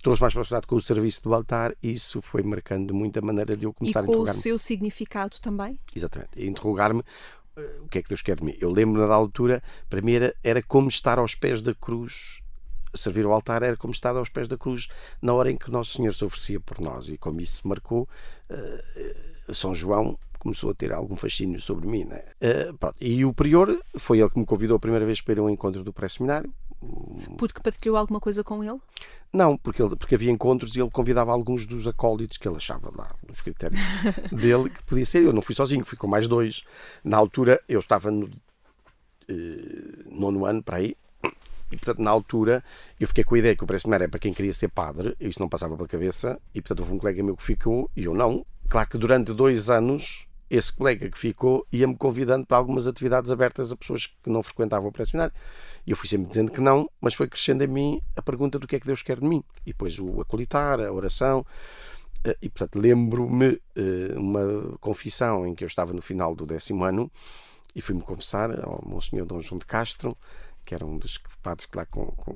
trouxe 0.01 0.22
mais 0.22 0.34
proximidade 0.34 0.68
com 0.68 0.75
o 0.75 0.81
serviço 0.81 1.24
do 1.24 1.34
altar, 1.34 1.75
e 1.81 1.94
isso 1.94 2.22
foi 2.22 2.44
marcando 2.44 2.94
muito 2.94 3.18
a 3.18 3.22
maneira 3.22 3.56
de 3.56 3.66
eu 3.66 3.74
começar 3.74 4.01
a 4.01 4.04
interrogar-me. 4.04 4.31
E 4.31 4.34
com 4.34 4.39
o 4.39 4.42
seu 4.42 4.60
significado 4.60 5.38
também? 5.40 5.80
Exatamente. 5.95 6.45
Interrogar-me 6.45 7.00
uh, 7.01 7.83
o 7.83 7.88
que 7.88 8.00
é 8.00 8.01
que 8.01 8.10
Deus 8.10 8.22
quer 8.22 8.36
de 8.36 8.44
mim. 8.44 8.56
Eu 8.60 8.72
lembro-me 8.72 9.07
da 9.07 9.13
altura, 9.13 9.63
para 9.90 10.01
mim 10.01 10.13
era, 10.13 10.36
era 10.44 10.62
como 10.62 10.90
estar 10.90 11.19
aos 11.19 11.36
pés 11.36 11.62
da 11.62 11.74
cruz 11.74 12.42
servir 12.98 13.26
ao 13.26 13.32
altar 13.32 13.64
era 13.64 13.78
como 13.78 13.94
estar 13.94 14.16
aos 14.16 14.30
pés 14.30 14.48
da 14.48 14.58
cruz 14.58 14.88
na 15.22 15.34
hora 15.34 15.52
em 15.52 15.58
que 15.58 15.72
Nosso 15.72 15.94
Senhor 15.94 16.14
se 16.14 16.26
oferecia 16.26 16.60
por 16.60 16.80
nós 16.80 17.08
e 17.10 17.18
como 17.18 17.40
isso 17.42 17.68
marcou 17.68 18.08
uh, 18.50 19.54
São 19.54 19.74
João 19.74 20.18
começou 20.40 20.70
a 20.70 20.74
ter 20.74 20.92
algum 20.92 21.16
fascínio 21.16 21.60
sobre 21.60 21.88
mim 21.88 22.06
né? 22.06 22.24
uh, 22.42 22.92
e 23.00 23.26
o 23.26 23.34
prior 23.34 23.80
foi 23.98 24.20
ele 24.20 24.30
que 24.30 24.40
me 24.40 24.46
convidou 24.46 24.78
a 24.78 24.80
primeira 24.80 25.06
vez 25.06 25.22
para 25.22 25.34
ir 25.34 25.40
a 25.40 25.44
um 25.44 25.50
encontro 25.50 25.84
do 25.84 25.94
pré-seminário 25.94 26.52
porque 27.38 27.60
partilhou 27.60 27.98
alguma 27.98 28.20
coisa 28.20 28.44
com 28.44 28.64
ele? 28.64 28.80
Não, 29.34 29.58
porque, 29.58 29.82
ele, 29.82 29.96
porque 29.96 30.16
havia 30.16 30.32
encontros 30.32 30.76
e 30.76 30.80
ele 30.80 30.92
convidava 30.92 31.32
alguns 31.32 31.66
dos 31.66 31.88
acólitos 31.88 32.38
que 32.38 32.48
ele 32.48 32.58
achava 32.58 32.92
lá, 32.96 33.14
nos 33.28 33.42
critérios 33.42 33.82
dele, 34.32 34.70
que 34.70 34.84
podia 34.84 35.06
ser. 35.06 35.24
Eu 35.24 35.34
não 35.34 35.42
fui 35.42 35.56
sozinho, 35.56 35.84
fui 35.84 35.98
com 35.98 36.08
mais 36.08 36.28
dois. 36.28 36.64
Na 37.04 37.18
altura, 37.18 37.62
eu 37.68 37.80
estava 37.80 38.12
no 38.12 38.28
uh, 38.28 38.30
nono 40.06 40.46
ano 40.46 40.62
para 40.62 40.78
aí, 40.78 40.96
e, 41.72 41.78
portanto, 41.78 42.04
na 42.04 42.10
altura, 42.10 42.64
eu 43.00 43.08
fiquei 43.08 43.24
com 43.24 43.36
a 43.36 43.40
ideia 43.40 43.56
que 43.56 43.64
o 43.64 43.68
preço 43.68 43.92
era 43.94 44.08
para 44.08 44.19
quem 44.19 44.34
queria 44.34 44.54
ser 44.54 44.69
padre, 44.69 45.16
isso 45.19 45.40
não 45.40 45.50
passava 45.50 45.75
pela 45.75 45.88
cabeça, 45.88 46.40
e, 46.54 46.62
portanto, 46.62 46.80
houve 46.80 46.94
um 46.94 46.98
colega 46.98 47.24
meu 47.24 47.36
que 47.36 47.44
ficou, 47.44 47.90
e 47.96 48.06
eu 48.06 48.14
não. 48.14 48.46
Claro 48.69 48.90
que 48.90 48.98
durante 48.98 49.34
dois 49.34 49.69
anos, 49.69 50.28
esse 50.50 50.72
colega 50.72 51.10
que 51.10 51.18
ficou 51.18 51.68
ia-me 51.72 51.96
convidando 51.96 52.46
para 52.46 52.58
algumas 52.58 52.88
atividades 52.88 53.31
abertas 53.31 53.72
a 53.72 53.75
pessoas 53.75 54.08
que 54.08 54.30
não 54.30 54.42
frequentavam 54.42 54.90
o 54.90 54.92
pressionário. 54.92 55.34
E 55.86 55.92
eu 55.92 55.98
fui 55.98 56.08
sempre 56.08 56.30
dizendo 56.30 56.52
que 56.52 56.62
não, 56.62 56.90
mas 57.02 57.14
foi 57.14 57.28
crescendo 57.28 57.64
em 57.64 57.68
mim 57.68 58.02
a 58.16 58.22
pergunta 58.22 58.58
do 58.58 58.68
que 58.68 58.75
é 58.75 58.80
que 58.80 58.88
Deus 58.88 59.02
quer 59.02 59.19
de 59.19 59.25
mim. 59.25 59.44
E 59.66 59.72
depois 59.72 60.00
o 60.00 60.22
acolitar, 60.22 60.80
a 60.80 60.92
oração. 60.92 61.46
Eh, 62.24 62.38
e, 62.42 62.50
portanto, 62.50 62.80
lembro-me 62.80 63.62
eh, 63.75 64.14
uma 64.16 64.78
confissão 64.80 65.46
em 65.46 65.54
que 65.54 65.64
eu 65.64 65.68
estava 65.68 65.94
no 65.94 66.02
final 66.02 66.34
do 66.36 66.46
décimo 66.46 66.84
ano 66.84 67.12
e 67.75 67.81
fui-me 67.81 68.02
confessar 68.02 68.52
ao 68.66 68.84
Monsenhor 68.86 69.25
Dom 69.25 69.40
João 69.42 69.60
de 69.60 69.66
Castro, 69.66 70.18
que 70.68 70.75
era 70.75 70.86
um 70.86 70.98
dos 70.98 71.18
padres 71.42 71.66
que 71.66 71.78
lá 71.78 71.86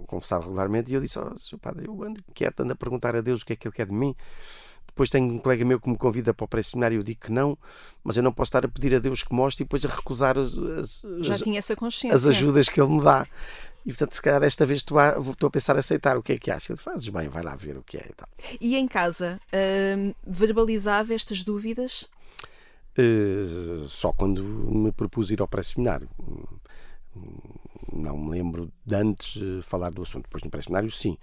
confessava 0.07 0.45
regularmente, 0.45 0.89
e 0.89 0.95
eu 0.95 1.01
disse: 1.01 1.19
oh, 1.19 1.38
Sr. 1.38 1.57
Padre, 1.57 1.88
eu 1.88 2.04
ando 2.04 2.24
quieto, 2.33 2.62
ando 2.62 2.72
a 2.72 2.75
perguntar 2.75 3.13
a 3.13 3.19
Deus 3.19 3.42
o 3.42 3.45
que 3.45 3.54
é 3.54 3.56
que 3.57 3.68
Ele 3.68 3.75
quer 3.75 3.86
de 3.86 3.94
mim. 3.94 4.16
Depois 4.88 5.10
tenho 5.10 5.25
um 5.25 5.38
colega 5.38 5.66
meu 5.66 5.80
que 5.80 5.89
me 5.89 5.98
convida 5.98 6.33
para 6.33 6.44
o 6.44 6.48
pré-seminário 6.48 7.00
eu 7.00 7.04
digo 7.04 7.19
que 7.22 7.31
não, 7.31 7.57
mas 8.04 8.18
eu 8.18 8.24
não 8.24 8.31
posso 8.31 8.50
estar 8.50 8.66
a 8.66 8.69
pedir 8.69 8.95
a 8.95 9.00
Deus 9.00 9.24
que 9.24 9.33
mostre 9.33 9.63
e 9.63 9.66
depois 9.66 9.86
a 9.86 9.89
recusar 9.89 10.38
as, 10.38 10.57
as, 10.57 11.04
as, 11.30 11.42
as 12.13 12.25
ajudas 12.25 12.69
que 12.69 12.80
Ele 12.80 12.92
me 12.92 13.04
dá. 13.04 13.28
E 13.86 13.89
portanto, 13.89 14.13
se 14.13 14.22
calhar 14.22 14.39
desta 14.39 14.66
vez 14.66 14.80
estou 14.80 14.98
a, 14.98 15.18
estou 15.18 15.48
a 15.48 15.51
pensar 15.51 15.75
a 15.75 15.80
aceitar 15.80 16.18
o 16.18 16.24
que 16.24 16.33
é 16.33 16.38
que 16.38 16.51
acha. 16.51 16.75
Fazes 16.78 17.07
bem, 17.10 17.28
vai 17.28 17.44
lá 17.44 17.56
ver 17.56 17.78
o 17.78 17.83
que 17.83 17.98
é 17.98 18.06
e 18.10 18.13
tal. 18.13 18.30
E 18.60 18.78
em 18.78 18.88
casa, 18.88 19.39
hum, 19.98 20.13
verbalizava 20.25 21.13
estas 21.13 21.44
dúvidas? 21.44 22.10
Uh, 22.98 23.88
só 23.88 24.12
quando 24.12 24.44
me 24.44 24.92
propus 24.92 25.31
ir 25.31 25.42
ao 25.42 25.47
pré-seminário 25.47 26.09
não 27.92 28.18
me 28.18 28.31
lembro 28.31 28.71
de 28.85 28.95
antes 28.95 29.42
eh, 29.42 29.61
falar 29.61 29.92
do 29.92 30.02
assunto. 30.02 30.23
Depois 30.23 30.44
no 30.44 30.50
pré-seminário, 30.50 30.92
sim. 30.92 31.18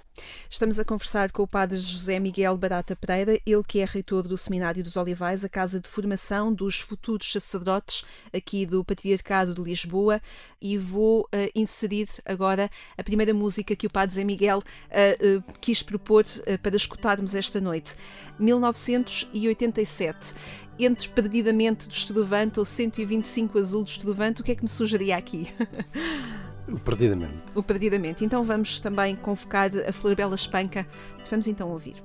Estamos 0.51 0.79
a 0.79 0.85
conversar 0.85 1.31
com 1.31 1.43
o 1.43 1.47
padre 1.47 1.79
José 1.79 2.19
Miguel 2.19 2.57
Barata 2.57 2.97
Pereira, 2.97 3.39
ele 3.47 3.63
que 3.67 3.81
é 3.81 3.85
reitor 3.85 4.27
do 4.27 4.37
Seminário 4.37 4.83
dos 4.83 4.97
Olivais, 4.97 5.45
a 5.45 5.49
casa 5.49 5.81
de 5.81 5.89
formação 5.89 6.53
dos 6.53 6.81
futuros 6.81 7.31
sacerdotes 7.31 8.05
aqui 8.33 8.67
do 8.67 8.85
Patriarcado 8.85 9.55
de 9.55 9.63
Lisboa. 9.63 10.21
E 10.61 10.77
vou 10.77 11.23
uh, 11.23 11.27
inserir 11.55 12.09
agora 12.25 12.69
a 12.97 13.05
primeira 13.05 13.33
música 13.33 13.77
que 13.77 13.87
o 13.87 13.91
padre 13.91 14.17
José 14.17 14.25
Miguel 14.25 14.59
uh, 14.59 15.39
uh, 15.39 15.45
quis 15.61 15.83
propor 15.83 16.25
para 16.63 16.75
escutarmos 16.75 17.35
esta 17.35 17.61
noite. 17.61 17.95
1987 18.39 20.35
entre 20.79 21.09
Perdidamente 21.09 21.89
do 21.89 21.95
Estudovante 21.95 22.59
ou 22.59 22.65
125 22.65 23.59
Azul 23.59 23.83
do 23.83 23.91
Estudovante, 23.91 24.41
o 24.41 24.45
que 24.45 24.53
é 24.53 24.55
que 24.55 24.63
me 24.63 24.69
sugeria 24.69 25.17
aqui? 25.17 25.49
O 26.73 26.79
Perdidamente. 26.79 27.35
O 27.55 27.63
Perdidamente. 27.63 28.25
Então 28.25 28.43
vamos 28.45 28.81
também 28.81 29.17
convocar 29.17 29.71
a 29.87 29.93
Flor 29.93 30.15
Bela 30.15 30.35
Espanca. 30.35 30.87
Vamos 31.31 31.47
então 31.47 31.69
ouvir. 31.71 31.97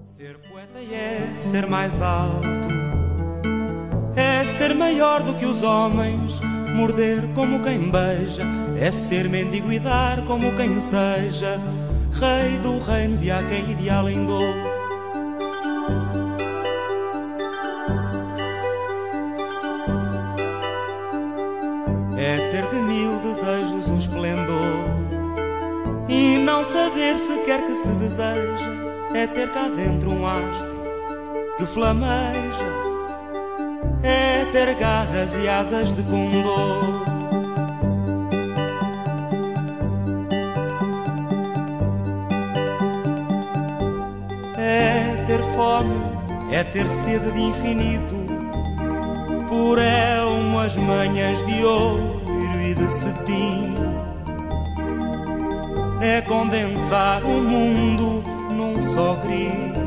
Ser 0.00 0.38
poeta 0.38 0.78
é 0.78 1.34
ser 1.36 1.66
mais 1.66 2.00
alto, 2.00 2.46
é 4.16 4.44
ser 4.44 4.74
maior 4.74 5.22
do 5.22 5.34
que 5.34 5.44
os 5.44 5.62
homens, 5.62 6.40
morder 6.74 7.22
como 7.34 7.62
quem 7.62 7.90
beija, 7.90 8.42
é 8.78 8.90
ser 8.90 9.28
mendigo 9.28 9.70
e 9.70 9.78
dar 9.78 10.24
como 10.24 10.56
quem 10.56 10.80
seja, 10.80 11.60
rei 12.12 12.58
do 12.60 12.78
reino 12.78 13.18
de 13.18 13.30
há 13.30 13.42
quem 13.46 13.70
ideal 13.70 14.08
em 14.08 14.24
dor. 14.24 14.70
é 22.20 22.36
ter 22.50 22.68
de 22.68 22.80
mil 22.82 23.18
desejos 23.20 23.69
e 23.69 23.69
não 26.40 26.64
saber 26.64 27.18
sequer 27.18 27.64
que 27.66 27.74
se 27.74 27.88
deseja. 27.88 28.80
é 29.14 29.26
ter 29.26 29.52
cá 29.52 29.68
dentro 29.68 30.10
um 30.10 30.26
astro 30.26 30.80
que 31.56 31.66
flameja, 31.66 32.64
é 34.02 34.46
ter 34.52 34.74
garras 34.76 35.34
e 35.36 35.48
asas 35.48 35.92
de 35.92 36.02
condor. 36.04 37.04
É 44.56 45.24
ter 45.26 45.42
fome, 45.54 46.00
é 46.52 46.64
ter 46.64 46.88
sede 46.88 47.30
de 47.32 47.40
infinito, 47.40 48.16
por 49.48 49.78
é 49.78 50.22
umas 50.24 50.76
manhãs 50.76 51.44
de 51.44 51.64
ouro 51.64 52.22
e 52.64 52.74
de 52.74 52.92
cetim. 52.92 53.99
É 56.02 56.22
condensar 56.22 57.22
o 57.24 57.42
mundo 57.42 58.22
num 58.50 58.82
só 58.82 59.14
grito. 59.16 59.80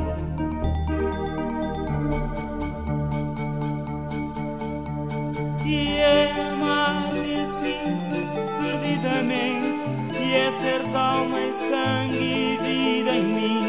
E 5.65 5.97
é 5.97 6.31
amar-te 6.51 7.43
perdidamente, 8.61 10.19
e 10.21 10.35
é 10.35 10.51
seres 10.51 10.93
alma 10.93 11.39
e 11.39 11.53
sangue 11.53 12.17
e 12.23 12.57
vida 12.61 13.11
em 13.15 13.23
mim, 13.23 13.62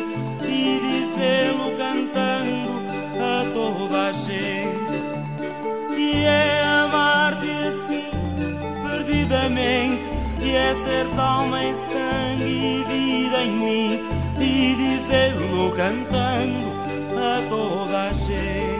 é 10.74 10.76
seres 10.76 11.16
alma 11.16 11.62
e 11.62 11.72
sangue 11.76 12.44
e 12.44 12.84
vida 12.84 13.42
em 13.44 13.52
mim, 13.52 14.00
e 14.40 14.74
dizê-lo 14.74 15.70
cantando 15.76 16.68
a 17.16 17.48
toda 17.48 18.02
a 18.08 18.12
gente. 18.12 18.74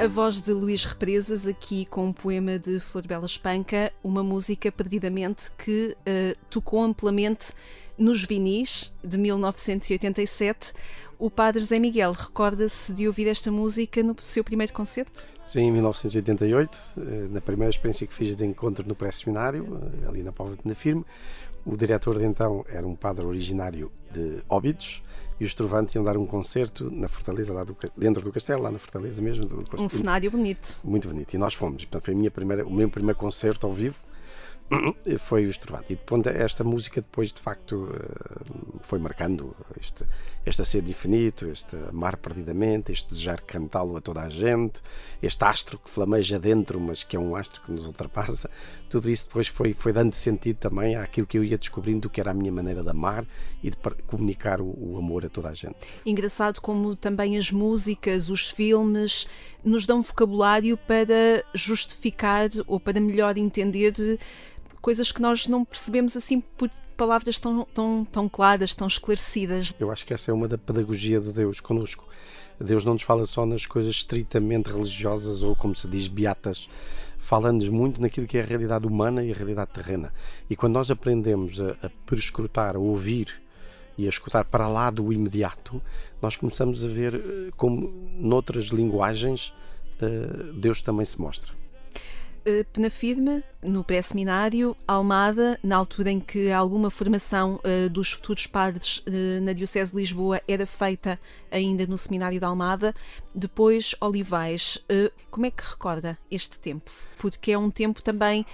A 0.00 0.06
voz 0.06 0.40
de 0.40 0.52
Luís 0.52 0.84
Represas, 0.84 1.48
aqui 1.48 1.86
com 1.86 2.06
um 2.06 2.12
poema 2.12 2.56
de 2.56 2.78
Florbela 2.78 3.26
Espanca, 3.26 3.92
uma 4.02 4.22
música 4.22 4.70
perdidamente 4.70 5.50
que 5.58 5.96
uh, 6.06 6.38
tocou 6.50 6.84
amplamente 6.84 7.52
nos 7.96 8.24
vinis 8.24 8.92
de 9.02 9.18
1987. 9.18 10.72
O 11.18 11.30
padre 11.30 11.62
Zé 11.64 11.78
Miguel 11.78 12.12
recorda-se 12.12 12.92
de 12.92 13.06
ouvir 13.06 13.28
esta 13.28 13.50
música 13.50 14.02
no 14.02 14.16
seu 14.20 14.42
primeiro 14.42 14.72
concerto? 14.72 15.26
Sim, 15.44 15.60
em 15.60 15.72
1988, 15.72 16.78
eh, 16.96 17.28
na 17.30 17.40
primeira 17.40 17.70
experiência 17.70 18.06
que 18.06 18.14
fiz 18.14 18.34
de 18.34 18.44
encontro 18.44 18.86
no 18.86 18.94
pré-seminário, 18.94 19.66
eh, 20.04 20.08
ali 20.08 20.22
na 20.22 20.32
Póvoa 20.32 20.56
de 20.56 20.66
Nafirme, 20.68 21.04
o 21.64 21.76
diretor 21.76 22.18
de 22.18 22.24
então 22.24 22.64
era 22.68 22.86
um 22.86 22.96
padre 22.96 23.24
originário 23.24 23.90
de 24.12 24.42
Óbidos 24.48 25.02
e 25.38 25.44
os 25.44 25.54
Trovante 25.54 25.96
iam 25.96 26.04
dar 26.04 26.16
um 26.16 26.26
concerto 26.26 26.90
na 26.90 27.08
Fortaleza, 27.08 27.52
lá 27.52 27.64
do, 27.64 27.76
dentro 27.96 28.22
do 28.22 28.32
castelo, 28.32 28.62
lá 28.62 28.70
na 28.70 28.78
Fortaleza 28.78 29.20
mesmo. 29.22 29.46
Um 29.78 29.88
cenário 29.88 30.30
bonito. 30.30 30.80
Muito 30.84 31.08
bonito. 31.08 31.34
E 31.34 31.38
nós 31.38 31.54
fomos. 31.54 31.84
Portanto, 31.84 32.04
foi 32.04 32.14
a 32.14 32.16
minha 32.16 32.30
primeira, 32.30 32.66
o 32.66 32.72
meu 32.72 32.88
primeiro 32.88 33.18
concerto 33.18 33.66
ao 33.66 33.72
vivo 33.72 33.96
foi 35.18 35.46
o 35.46 35.50
Estrovati. 35.50 35.94
E 35.94 35.96
depois, 35.96 36.26
esta 36.26 36.64
música 36.64 37.00
depois 37.00 37.32
de 37.32 37.40
facto 37.40 37.88
eh, 37.92 38.78
foi 38.82 38.98
marcando 38.98 39.54
este, 39.80 40.04
este 40.44 40.64
ser 40.64 40.88
infinito, 40.88 41.46
este 41.46 41.76
amar 41.88 42.16
perdidamente, 42.16 42.92
este 42.92 43.10
desejar 43.10 43.40
cantá-lo 43.42 43.96
a 43.96 44.00
toda 44.00 44.22
a 44.22 44.28
gente, 44.28 44.80
este 45.22 45.44
astro 45.44 45.78
que 45.78 45.90
flameja 45.90 46.38
dentro, 46.38 46.80
mas 46.80 47.04
que 47.04 47.16
é 47.16 47.20
um 47.20 47.36
astro 47.36 47.60
que 47.62 47.72
nos 47.72 47.86
ultrapassa. 47.86 48.50
Tudo 48.88 49.10
isso 49.10 49.26
depois 49.26 49.48
foi, 49.48 49.72
foi 49.72 49.92
dando 49.92 50.14
sentido 50.14 50.56
também 50.56 50.96
àquilo 50.96 51.26
que 51.26 51.38
eu 51.38 51.44
ia 51.44 51.58
descobrindo 51.58 52.08
que 52.08 52.20
era 52.20 52.30
a 52.30 52.34
minha 52.34 52.52
maneira 52.52 52.82
de 52.82 52.90
amar 52.90 53.26
e 53.62 53.70
de 53.70 53.76
comunicar 54.06 54.60
o, 54.60 54.66
o 54.66 54.98
amor 54.98 55.24
a 55.24 55.28
toda 55.28 55.48
a 55.48 55.54
gente. 55.54 55.76
Engraçado 56.04 56.60
como 56.60 56.96
também 56.96 57.36
as 57.36 57.50
músicas, 57.50 58.30
os 58.30 58.50
filmes 58.50 59.26
nos 59.64 59.86
dão 59.86 60.02
vocabulário 60.02 60.76
para 60.76 61.44
justificar 61.54 62.48
ou 62.66 62.80
para 62.80 63.00
melhor 63.00 63.38
entender 63.38 63.92
coisas 64.82 65.12
que 65.12 65.22
nós 65.22 65.46
não 65.46 65.64
percebemos 65.64 66.16
assim 66.16 66.40
por 66.40 66.68
palavras 66.96 67.38
tão, 67.38 67.64
tão, 67.72 68.04
tão 68.04 68.28
claras, 68.28 68.74
tão 68.74 68.88
esclarecidas. 68.88 69.72
Eu 69.78 69.90
acho 69.90 70.04
que 70.04 70.12
essa 70.12 70.30
é 70.30 70.34
uma 70.34 70.48
da 70.48 70.58
pedagogia 70.58 71.20
de 71.20 71.32
Deus 71.32 71.60
conosco. 71.60 72.06
Deus 72.60 72.84
não 72.84 72.92
nos 72.94 73.02
fala 73.02 73.24
só 73.24 73.46
nas 73.46 73.64
coisas 73.64 73.92
estritamente 73.92 74.70
religiosas 74.70 75.42
ou, 75.42 75.56
como 75.56 75.74
se 75.74 75.88
diz, 75.88 76.08
beatas. 76.08 76.68
Fala-nos 77.18 77.68
muito 77.68 78.00
naquilo 78.00 78.26
que 78.26 78.36
é 78.36 78.42
a 78.42 78.44
realidade 78.44 78.86
humana 78.86 79.24
e 79.24 79.30
a 79.30 79.34
realidade 79.34 79.70
terrena. 79.72 80.12
E 80.50 80.56
quando 80.56 80.74
nós 80.74 80.90
aprendemos 80.90 81.60
a, 81.60 81.86
a 81.86 81.90
prescrutar, 82.04 82.76
a 82.76 82.80
ouvir 82.80 83.40
e 83.96 84.06
a 84.06 84.08
escutar 84.08 84.44
para 84.44 84.68
lá 84.68 84.90
do 84.90 85.12
imediato, 85.12 85.80
nós 86.20 86.36
começamos 86.36 86.84
a 86.84 86.88
ver 86.88 87.14
eh, 87.14 87.50
como, 87.56 87.88
noutras 88.16 88.66
linguagens, 88.66 89.52
eh, 90.00 90.52
Deus 90.54 90.82
também 90.82 91.04
se 91.04 91.20
mostra. 91.20 91.61
Uh, 92.44 92.64
Penafirme, 92.72 93.44
no 93.62 93.84
pré-seminário, 93.84 94.76
Almada, 94.86 95.56
na 95.62 95.76
altura 95.76 96.10
em 96.10 96.18
que 96.18 96.50
alguma 96.50 96.90
formação 96.90 97.60
uh, 97.64 97.88
dos 97.88 98.10
futuros 98.10 98.48
padres 98.48 98.98
uh, 98.98 99.40
na 99.40 99.52
Diocese 99.52 99.92
de 99.92 99.98
Lisboa 99.98 100.42
era 100.48 100.66
feita 100.66 101.20
ainda 101.52 101.86
no 101.86 101.96
seminário 101.96 102.40
de 102.40 102.44
Almada, 102.44 102.94
depois 103.32 103.94
Olivais. 104.00 104.84
como 105.30 105.46
é 105.46 105.52
que 105.52 105.62
recorda 105.62 106.18
este 106.28 106.58
tempo? 106.58 106.90
Porque 107.16 107.52
é 107.52 107.58
um 107.58 107.70
tempo 107.70 108.02
também 108.02 108.44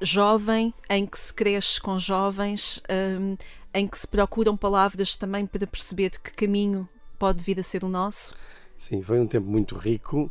jovem, 0.00 0.74
em 0.90 1.06
que 1.06 1.18
se 1.18 1.32
cresce 1.32 1.80
com 1.80 2.00
jovens, 2.00 2.82
em 3.72 3.86
que 3.86 3.98
se 3.98 4.08
procuram 4.08 4.56
palavras 4.56 5.14
também 5.14 5.46
para 5.46 5.66
perceber 5.66 6.10
que 6.18 6.32
caminho 6.32 6.88
pode 7.16 7.44
vir 7.44 7.60
a 7.60 7.62
ser 7.62 7.84
o 7.84 7.88
nosso. 7.88 8.34
Sim, 8.76 9.02
foi 9.02 9.20
um 9.20 9.26
tempo 9.26 9.48
muito 9.48 9.76
rico 9.76 10.30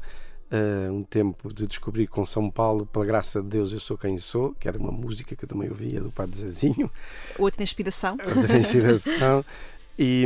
uh, 0.56 0.94
um 0.94 1.04
tempo 1.04 1.54
de 1.54 1.68
descobrir 1.68 2.08
com 2.08 2.26
São 2.26 2.50
Paulo, 2.50 2.86
pela 2.86 3.06
graça 3.06 3.42
de 3.42 3.48
Deus, 3.50 3.72
eu 3.72 3.80
sou 3.80 3.98
quem 3.98 4.18
sou, 4.18 4.54
que 4.54 4.68
era 4.68 4.78
uma 4.78 4.92
música 4.92 5.36
que 5.36 5.44
eu 5.44 5.50
também 5.50 5.70
ouvia 5.70 6.00
do 6.02 6.12
Padre 6.12 6.38
Zezinho. 6.38 6.90
Outra 7.38 7.64
inspiração. 7.64 8.18
Outra 8.36 8.58
inspiração. 8.58 9.44
e, 9.98 10.26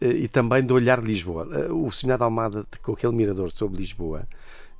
e 0.00 0.28
também 0.28 0.64
de 0.64 0.72
olhar 0.72 1.02
Lisboa. 1.02 1.48
Eh, 1.52 1.72
o 1.72 1.90
Seminário 1.90 2.20
de 2.20 2.24
Almada, 2.24 2.66
com 2.82 2.92
aquele 2.92 3.14
mirador 3.14 3.50
sobre 3.50 3.78
Lisboa, 3.78 4.26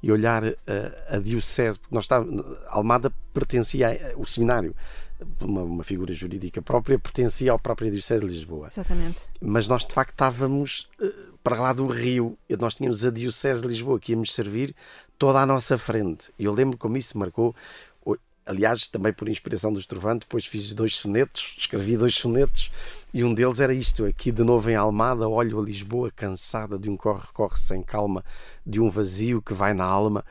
e 0.03 0.11
olhar 0.11 0.45
a, 0.45 1.17
a 1.17 1.19
Diocese, 1.19 1.79
porque 1.79 1.95
nós 1.95 2.05
estávamos, 2.05 2.45
Almada 2.69 3.12
pertencia, 3.33 4.15
o 4.17 4.27
seminário 4.27 4.75
uma, 5.41 5.62
uma, 5.62 5.85
figura 5.85 6.15
jurídica 6.15 6.62
própria, 6.62 6.99
pertencia 6.99 7.53
ao 7.53 7.59
próprio 7.59 7.91
Diocese 7.91 8.25
de 8.25 8.33
Lisboa. 8.33 8.69
Exatamente. 8.69 9.25
Mas 9.41 9.69
nós, 9.69 9.85
de 9.85 9.93
facto, 9.93 10.12
estávamos 10.12 10.89
para 11.43 11.61
lá 11.61 11.73
do 11.73 11.87
Rio. 11.87 12.39
Nós 12.59 12.75
tínhamos 12.75 13.05
a 13.05 13.11
Diocese 13.11 13.62
de 13.62 13.69
Lisboa 13.69 13.99
que 13.99 14.12
íamos 14.12 14.35
servir 14.35 14.75
toda 15.19 15.41
à 15.41 15.47
nossa 15.47 15.77
frente. 15.77 16.33
E 16.39 16.45
eu 16.45 16.53
lembro 16.53 16.79
como 16.79 16.97
isso 16.97 17.19
marcou. 17.19 17.55
Aliás, 18.50 18.88
também 18.88 19.12
por 19.12 19.28
inspiração 19.28 19.73
do 19.73 19.78
Estrovante, 19.78 20.23
depois 20.23 20.45
fiz 20.45 20.75
dois 20.75 20.97
sonetos, 20.97 21.54
escrevi 21.57 21.97
dois 21.97 22.16
sonetos, 22.16 22.69
e 23.14 23.23
um 23.23 23.33
deles 23.33 23.61
era 23.61 23.73
isto: 23.73 24.04
aqui 24.04 24.33
de 24.33 24.42
novo 24.42 24.69
em 24.69 24.75
Almada, 24.75 25.28
olho 25.28 25.61
a 25.61 25.62
Lisboa 25.62 26.11
cansada 26.11 26.76
de 26.76 26.90
um 26.90 26.97
corre-corre 26.97 27.57
sem 27.57 27.80
calma, 27.80 28.25
de 28.66 28.80
um 28.80 28.90
vazio 28.90 29.40
que 29.40 29.54
vai 29.54 29.73
na 29.73 29.85
alma. 29.85 30.25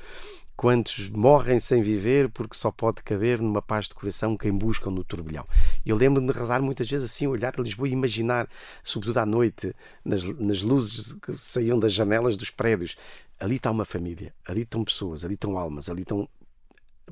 Quantos 0.54 1.10
morrem 1.10 1.60
sem 1.60 1.82
viver 1.82 2.28
porque 2.28 2.58
só 2.58 2.70
pode 2.70 3.02
caber 3.04 3.40
numa 3.40 3.62
paz 3.62 3.88
de 3.88 3.96
coração 3.96 4.36
quem 4.36 4.52
buscam 4.52 4.92
no 4.92 5.06
turbilhão. 5.06 5.46
Eu 5.86 5.96
lembro-me 5.96 6.30
de 6.30 6.38
rezar 6.38 6.62
muitas 6.62 6.90
vezes 6.90 7.10
assim, 7.10 7.26
olhar 7.26 7.54
a 7.58 7.62
Lisboa 7.62 7.88
e 7.88 7.94
imaginar, 7.94 8.50
sobretudo 8.84 9.20
à 9.20 9.26
noite, 9.26 9.74
nas, 10.04 10.26
nas 10.38 10.62
luzes 10.62 11.14
que 11.14 11.38
saíam 11.38 11.80
das 11.80 11.94
janelas 11.94 12.36
dos 12.36 12.50
prédios, 12.50 12.98
ali 13.40 13.56
está 13.56 13.72
uma 13.72 13.86
família, 13.86 14.34
ali 14.46 14.64
estão 14.64 14.84
pessoas, 14.84 15.24
ali 15.24 15.36
estão 15.36 15.58
almas, 15.58 15.88
ali 15.88 16.02
estão 16.02 16.28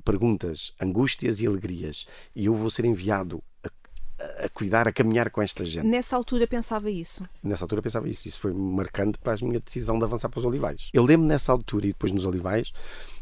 perguntas, 0.04 0.72
angústias 0.82 1.42
e 1.42 1.48
alegrias. 1.48 2.06
E 2.36 2.46
eu 2.46 2.56
vou 2.56 2.70
ser 2.70 2.86
enviado 2.86 3.44
a, 3.64 4.46
a 4.46 4.50
cuidar, 4.50 4.88
a 4.88 4.92
caminhar 4.92 5.30
com 5.30 5.42
esta 5.42 5.66
gente. 5.66 5.86
Nessa 5.86 6.16
altura 6.16 6.48
pensava 6.48 6.90
isso? 6.90 7.28
Nessa 7.44 7.66
altura 7.66 7.82
pensava 7.82 8.08
isso. 8.10 8.28
Isso 8.28 8.40
foi 8.40 8.54
marcante 8.54 9.20
para 9.20 9.34
a 9.34 9.38
minha 9.46 9.60
decisão 9.60 9.98
de 9.98 10.06
avançar 10.06 10.30
para 10.30 10.40
os 10.40 10.46
Olivais. 10.46 10.90
Eu 10.94 11.04
lembro 11.04 11.28
nessa 11.28 11.52
altura 11.52 11.86
e 11.86 11.90
depois 11.90 12.12
nos 12.12 12.26
Olivais 12.26 12.72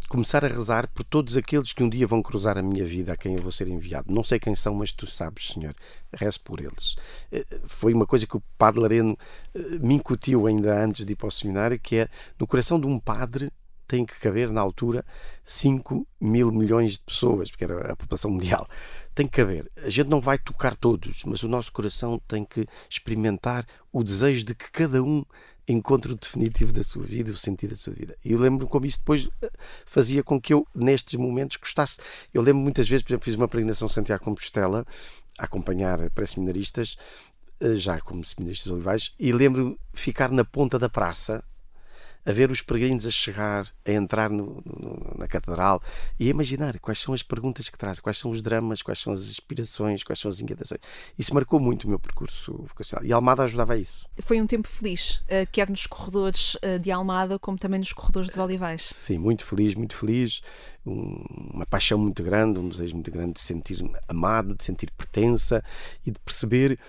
começar 0.07 0.45
a 0.45 0.47
rezar 0.47 0.87
por 0.87 1.03
todos 1.03 1.35
aqueles 1.35 1.73
que 1.73 1.83
um 1.83 1.89
dia 1.89 2.05
vão 2.05 2.21
cruzar 2.21 2.57
a 2.57 2.61
minha 2.61 2.85
vida, 2.85 3.13
a 3.13 3.17
quem 3.17 3.35
eu 3.35 3.41
vou 3.41 3.51
ser 3.51 3.67
enviado. 3.67 4.13
Não 4.13 4.23
sei 4.23 4.39
quem 4.39 4.55
são, 4.55 4.73
mas 4.75 4.91
tu 4.91 5.07
sabes, 5.07 5.49
Senhor. 5.49 5.73
Rezo 6.13 6.39
por 6.41 6.59
eles. 6.59 6.95
Eh, 7.31 7.45
foi 7.65 7.93
uma 7.93 8.05
coisa 8.05 8.27
que 8.27 8.37
o 8.37 8.43
Padre 8.57 8.81
Lareno 8.81 9.17
eh, 9.53 9.59
me 9.81 9.95
incutiu 9.95 10.47
ainda 10.47 10.83
antes 10.83 11.05
de 11.05 11.13
ir 11.13 11.15
para 11.15 11.27
o 11.27 11.31
seminário, 11.31 11.79
que 11.79 11.97
é 11.97 12.09
no 12.39 12.47
coração 12.47 12.79
de 12.79 12.85
um 12.85 12.99
padre 12.99 13.51
tem 13.87 14.05
que 14.05 14.19
caber, 14.19 14.51
na 14.51 14.61
altura, 14.61 15.05
5 15.43 16.07
mil 16.19 16.51
milhões 16.51 16.93
de 16.93 16.99
pessoas, 17.01 17.49
porque 17.49 17.63
era 17.63 17.91
a 17.91 17.95
população 17.95 18.31
mundial. 18.31 18.67
Tem 19.13 19.27
que 19.27 19.37
caber. 19.37 19.71
A 19.77 19.89
gente 19.89 20.09
não 20.09 20.19
vai 20.19 20.37
tocar 20.37 20.75
todos, 20.75 21.23
mas 21.25 21.43
o 21.43 21.47
nosso 21.47 21.71
coração 21.71 22.19
tem 22.27 22.43
que 22.43 22.65
experimentar 22.89 23.65
o 23.91 24.03
desejo 24.03 24.43
de 24.43 24.55
que 24.55 24.71
cada 24.71 25.01
um 25.01 25.23
encontre 25.67 26.11
o 26.11 26.15
definitivo 26.15 26.71
da 26.71 26.83
sua 26.83 27.03
vida, 27.03 27.31
o 27.31 27.35
sentido 27.35 27.71
da 27.71 27.75
sua 27.75 27.93
vida. 27.93 28.15
E 28.23 28.31
eu 28.31 28.39
lembro 28.39 28.67
como 28.67 28.85
isso 28.85 28.99
depois 28.99 29.29
eh, 29.41 29.51
fazia 29.85 30.23
com 30.23 30.39
que 30.39 30.53
eu, 30.53 30.67
nestes 30.75 31.15
momentos, 31.15 31.57
gostasse. 31.57 31.99
Eu 32.33 32.41
lembro 32.41 32.61
muitas 32.61 32.87
vezes, 32.87 33.03
por 33.03 33.11
exemplo, 33.11 33.25
fiz 33.25 33.35
uma 33.35 33.47
peregrinação 33.47 33.87
Santiago 33.87 34.23
Compostela, 34.23 34.85
a 35.39 35.45
acompanhar 35.45 36.09
pré-seminaristas, 36.11 36.97
eh, 37.59 37.75
já 37.75 37.99
como 37.99 38.23
seminaristas 38.23 38.71
olivais, 38.71 39.13
e 39.19 39.31
lembro 39.31 39.79
ficar 39.93 40.31
na 40.31 40.43
ponta 40.43 40.77
da 40.77 40.89
praça, 40.89 41.43
a 42.25 42.31
ver 42.31 42.49
os 42.49 42.61
peregrinos 42.61 43.05
a 43.05 43.11
chegar, 43.11 43.67
a 43.85 43.91
entrar 43.91 44.29
no, 44.29 44.61
no, 44.65 45.15
na 45.17 45.27
catedral 45.27 45.81
e 46.19 46.27
a 46.27 46.29
imaginar 46.29 46.79
quais 46.79 46.99
são 46.99 47.13
as 47.13 47.21
perguntas 47.21 47.69
que 47.69 47.77
trazem, 47.77 48.01
quais 48.01 48.17
são 48.17 48.31
os 48.31 48.41
dramas, 48.41 48.81
quais 48.81 48.99
são 48.99 49.13
as 49.13 49.23
inspirações, 49.27 50.03
quais 50.03 50.19
são 50.19 50.29
as 50.29 50.39
inquietações. 50.39 50.81
Isso 51.17 51.33
marcou 51.33 51.59
muito 51.59 51.85
o 51.85 51.89
meu 51.89 51.99
percurso 51.99 52.53
vocacional 52.67 53.05
e 53.05 53.13
Almada 53.13 53.43
ajudava 53.43 53.73
a 53.73 53.77
isso. 53.77 54.05
Foi 54.21 54.41
um 54.41 54.47
tempo 54.47 54.67
feliz, 54.67 55.23
eh, 55.27 55.45
quer 55.45 55.69
nos 55.69 55.85
corredores 55.85 56.57
eh, 56.61 56.79
de 56.79 56.91
Almada, 56.91 57.37
como 57.37 57.57
também 57.57 57.79
nos 57.79 57.93
corredores 57.93 58.29
dos 58.29 58.39
Olivais. 58.39 58.81
Sim, 58.81 59.17
muito 59.19 59.45
feliz, 59.45 59.75
muito 59.75 59.95
feliz. 59.95 60.41
uma 60.85 61.65
paixão 61.65 61.97
muito 61.97 62.21
grande, 62.23 62.59
um 62.59 62.69
desejo 62.69 62.93
muito 62.93 63.11
grande 63.11 63.33
de 63.33 63.39
sentir 63.39 63.83
amado, 64.07 64.55
de 64.55 64.63
sentir 64.63 64.91
pertença 64.91 65.63
e 66.05 66.11
de 66.11 66.19
perceber 66.19 66.79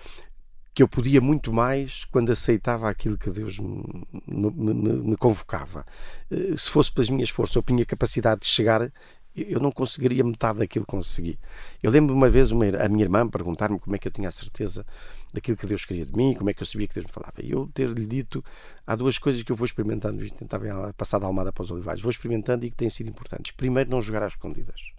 que 0.77 0.83
eu 0.83 0.87
podia 0.87 1.19
muito 1.19 1.51
mais 1.51 2.05
quando 2.05 2.31
aceitava 2.31 2.87
aquilo 2.87 3.17
que 3.17 3.31
Deus 3.31 3.57
me, 3.57 3.83
me, 4.27 4.73
me, 4.83 5.17
convocava. 5.17 5.83
Eh, 6.29 6.53
se 6.55 6.69
fosse 6.69 6.91
pelas 6.91 7.09
minhas 7.09 7.31
forças, 7.31 7.55
eu 7.55 7.63
tinha 7.63 7.83
capacidade 7.83 8.41
de 8.41 8.45
chegar, 8.45 8.91
eu 9.35 9.59
não 9.59 9.71
conseguiria 9.71 10.23
metade 10.23 10.59
daquilo 10.59 10.85
que 10.85 10.91
consegui. 10.91 11.39
Eu 11.81 11.89
lembro 11.89 12.13
uma 12.13 12.29
vez 12.29 12.51
uma, 12.51 12.63
a 12.67 12.87
minha 12.87 13.03
irmã 13.03 13.27
perguntar-me 13.27 13.79
como 13.79 13.95
é 13.95 13.97
que 13.97 14.07
eu 14.07 14.11
tinha 14.11 14.29
a 14.29 14.31
certeza 14.31 14.85
daquilo 15.33 15.57
que 15.57 15.65
Deus 15.65 15.83
queria 15.83 16.05
de 16.05 16.15
mim, 16.15 16.35
como 16.35 16.51
é 16.51 16.53
que 16.53 16.61
eu 16.61 16.67
sabia 16.67 16.87
que 16.87 16.93
Deus 16.93 17.07
me 17.07 17.11
falava. 17.11 17.33
E 17.41 17.49
eu 17.49 17.67
ter-lhe 17.73 18.05
dito, 18.05 18.45
há 18.85 18.95
duas 18.95 19.17
coisas 19.17 19.41
que 19.41 19.51
eu 19.51 19.55
vou 19.55 19.65
experimentando, 19.65 20.23
tentava 20.29 20.93
passar 20.95 21.17
da 21.17 21.25
almada 21.25 21.51
para 21.51 21.63
os 21.63 21.71
olivais, 21.71 21.99
vou 22.01 22.11
experimentando 22.11 22.67
e 22.67 22.69
que 22.69 22.75
têm 22.75 22.91
sido 22.91 23.09
importantes. 23.09 23.51
Primeiro, 23.51 23.89
não 23.89 23.99
jogar 23.99 24.21
às 24.21 24.33
escondidas. 24.33 24.91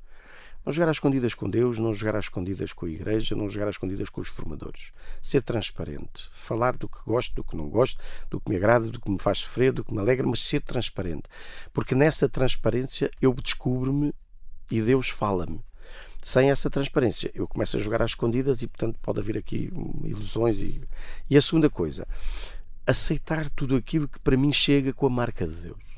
Não 0.65 0.73
jogar 0.73 0.91
às 0.91 0.97
escondidas 0.97 1.35
com 1.35 1.49
Deus, 1.49 1.79
não 1.79 1.95
jogar 1.95 2.17
às 2.17 2.27
escondidas 2.27 2.73
com 2.73 2.87
a 2.87 2.91
Igreja, 2.91 3.35
não 3.35 3.49
jogar 3.49 3.69
às 3.69 3.75
escondidas 3.75 4.11
com 4.11 4.21
os 4.21 4.29
formadores. 4.29 4.93
Ser 5.23 5.43
transparente. 5.43 6.29
Falar 6.31 6.77
do 6.77 6.89
que 6.89 6.99
gosto, 7.07 7.35
do 7.35 7.45
que 7.45 7.57
não 7.57 7.69
gosto, 7.69 7.99
do 8.31 8.41
que 8.41 8.51
me 8.51 8.57
agrada, 8.57 8.91
do 8.91 9.01
que 9.01 9.11
me 9.11 9.19
faz 9.19 9.39
sofrer, 9.39 9.73
do 9.73 9.85
que 9.85 9.95
me 9.95 10.01
alegra, 10.01 10.27
mas 10.27 10.43
ser 10.43 10.61
transparente. 10.61 11.25
Porque 11.73 11.95
nessa 11.95 12.29
transparência 12.29 13.11
eu 13.21 13.33
descubro-me 13.35 14.15
e 14.71 14.83
Deus 14.83 15.09
fala-me. 15.09 15.61
Sem 16.21 16.51
essa 16.51 16.69
transparência, 16.69 17.31
eu 17.35 17.47
começo 17.47 17.77
a 17.77 17.81
jogar 17.81 18.03
às 18.03 18.11
escondidas 18.11 18.61
e, 18.61 18.67
portanto, 18.67 18.99
pode 19.01 19.21
haver 19.21 19.39
aqui 19.39 19.73
ilusões. 20.05 20.59
E, 20.59 20.83
e 21.31 21.37
a 21.37 21.41
segunda 21.41 21.71
coisa, 21.71 22.07
aceitar 22.87 23.49
tudo 23.51 23.77
aquilo 23.77 24.09
que 24.09 24.19
para 24.19 24.37
mim 24.37 24.53
chega 24.53 24.93
com 24.93 25.07
a 25.07 25.11
marca 25.11 25.47
de 25.47 25.55
Deus 25.55 25.98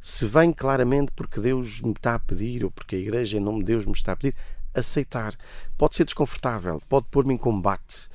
se 0.00 0.26
vem 0.26 0.52
claramente 0.52 1.12
porque 1.12 1.40
Deus 1.40 1.80
me 1.80 1.92
está 1.92 2.14
a 2.14 2.18
pedir 2.18 2.64
ou 2.64 2.70
porque 2.70 2.96
a 2.96 2.98
Igreja, 2.98 3.36
em 3.36 3.40
nome 3.40 3.58
de 3.60 3.64
Deus, 3.66 3.86
me 3.86 3.92
está 3.92 4.12
a 4.12 4.16
pedir, 4.16 4.36
aceitar. 4.74 5.36
Pode 5.76 5.94
ser 5.94 6.04
desconfortável, 6.04 6.80
pode 6.88 7.06
pôr-me 7.10 7.34
em 7.34 7.38
combate, 7.38 8.08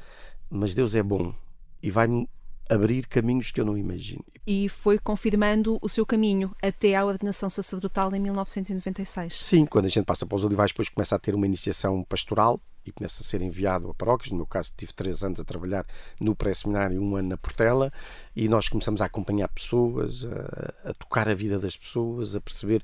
mas 0.50 0.74
Deus 0.74 0.96
é 0.96 1.04
bom 1.04 1.34
e 1.82 1.90
vai-me 1.90 2.30
abrir 2.70 3.06
caminhos 3.08 3.52
que 3.52 3.60
eu 3.60 3.66
não 3.66 3.78
imagino. 3.78 4.24
E 4.48 4.70
foi 4.70 4.98
confirmando 4.98 5.78
o 5.82 5.90
seu 5.90 6.06
caminho 6.06 6.56
até 6.62 6.96
à 6.96 7.06
ordenação 7.06 7.50
sacerdotal 7.50 8.16
em 8.16 8.20
1996. 8.20 9.34
Sim, 9.34 9.66
quando 9.66 9.86
a 9.86 9.90
gente 9.90 10.06
passa 10.06 10.26
para 10.26 10.36
os 10.36 10.44
olivais, 10.44 10.72
depois 10.72 10.90
começa 10.90 11.16
a 11.16 11.20
ter 11.20 11.36
uma 11.36 11.46
iniciação 11.46 12.04
pastoral 12.04 12.60
e 12.86 12.92
começa 12.92 13.22
a 13.22 13.26
ser 13.26 13.42
enviado 13.42 13.90
a 13.90 13.94
paróquias. 13.94 14.32
No 14.32 14.38
meu 14.38 14.46
caso, 14.46 14.72
tive 14.76 14.94
três 14.94 15.24
anos 15.24 15.40
a 15.40 15.44
trabalhar 15.44 15.86
no 16.20 16.36
pré-seminário, 16.36 17.02
um 17.02 17.16
ano 17.16 17.30
na 17.30 17.38
Portela, 17.38 17.92
e 18.36 18.48
nós 18.48 18.70
começamos 18.70 19.02
a 19.02 19.06
acompanhar 19.06 19.48
pessoas, 19.50 20.26
a, 20.26 20.90
a 20.90 20.94
tocar 20.94 21.28
a 21.30 21.34
vida 21.34 21.60
das 21.60 21.76
pessoas, 21.76 22.36
a 22.36 22.42
perceber 22.42 22.84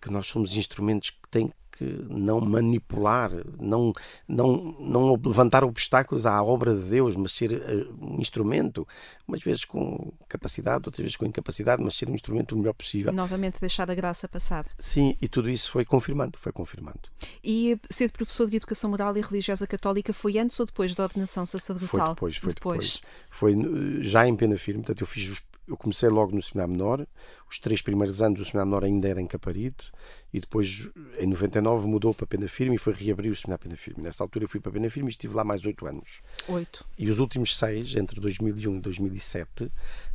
que 0.00 0.10
nós 0.10 0.26
somos 0.26 0.56
instrumentos 0.56 1.10
que 1.10 1.28
têm 1.30 1.52
que 1.76 1.84
não 2.08 2.40
manipular, 2.40 3.30
não, 3.60 3.92
não, 4.26 4.76
não 4.80 5.20
levantar 5.24 5.62
obstáculos 5.64 6.24
à 6.26 6.42
obra 6.42 6.74
de 6.74 6.82
Deus, 6.82 7.14
mas 7.14 7.32
ser 7.32 7.52
eh, 7.52 7.86
um 8.00 8.20
instrumento, 8.20 8.86
umas 9.28 9.42
vezes 9.42 9.64
com 9.64 10.12
capacidade, 10.28 10.84
outras 10.86 11.02
vezes 11.02 11.16
com 11.16 11.26
incapacidade, 11.26 11.82
mas 11.82 11.94
ser 11.94 12.08
um 12.08 12.14
instrumento 12.14 12.54
o 12.54 12.58
melhor 12.58 12.72
possível. 12.72 13.12
Novamente 13.12 13.60
deixar 13.60 13.90
a 13.90 13.94
graça 13.94 14.28
passar. 14.28 14.64
Sim, 14.78 15.16
e 15.20 15.28
tudo 15.28 15.50
isso 15.50 15.70
foi 15.70 15.84
confirmando, 15.84 16.38
foi 16.38 16.52
confirmando. 16.52 17.00
E 17.44 17.78
ser 17.90 18.10
professor 18.10 18.48
de 18.48 18.56
Educação 18.56 18.90
Moral 18.90 19.16
e 19.16 19.20
Religiosa 19.20 19.66
Católica 19.66 20.12
foi 20.12 20.38
antes 20.38 20.58
ou 20.58 20.66
depois 20.66 20.94
da 20.94 21.04
ordenação 21.04 21.44
sacerdotal? 21.44 21.88
Foi 22.16 22.30
depois, 22.30 22.36
foi 22.36 22.54
depois. 22.54 22.94
depois. 22.94 23.02
Foi 23.30 24.02
já 24.02 24.26
em 24.26 24.34
pena 24.34 24.56
firme, 24.56 24.82
portanto 24.82 25.02
eu 25.02 25.06
fiz 25.06 25.28
os 25.28 25.42
eu 25.66 25.76
comecei 25.76 26.08
logo 26.08 26.34
no 26.34 26.42
Seminário 26.42 26.72
Menor, 26.72 27.06
os 27.50 27.58
três 27.58 27.82
primeiros 27.82 28.22
anos 28.22 28.40
o 28.40 28.44
Seminário 28.44 28.70
Menor 28.70 28.84
ainda 28.84 29.08
era 29.08 29.20
em 29.20 29.26
Caparite, 29.26 29.90
e 30.32 30.40
depois, 30.40 30.88
em 31.18 31.26
99, 31.26 31.88
mudou 31.88 32.14
para 32.14 32.26
Pena 32.26 32.48
Firme 32.48 32.76
e 32.76 32.78
foi 32.78 32.92
reabrir 32.92 33.30
o 33.30 33.36
Seminário 33.36 33.62
Pena 33.62 33.76
Firme. 33.76 34.02
Nessa 34.02 34.22
altura 34.22 34.44
eu 34.44 34.48
fui 34.48 34.60
para 34.60 34.72
Pena 34.72 34.88
Firme 34.90 35.08
e 35.08 35.10
estive 35.10 35.34
lá 35.34 35.44
mais 35.44 35.64
oito 35.64 35.86
anos. 35.86 36.20
Oito. 36.48 36.84
E 36.98 37.10
os 37.10 37.18
últimos 37.18 37.56
seis, 37.56 37.94
entre 37.96 38.20
2001 38.20 38.76
e 38.76 38.80
2007, 38.80 39.72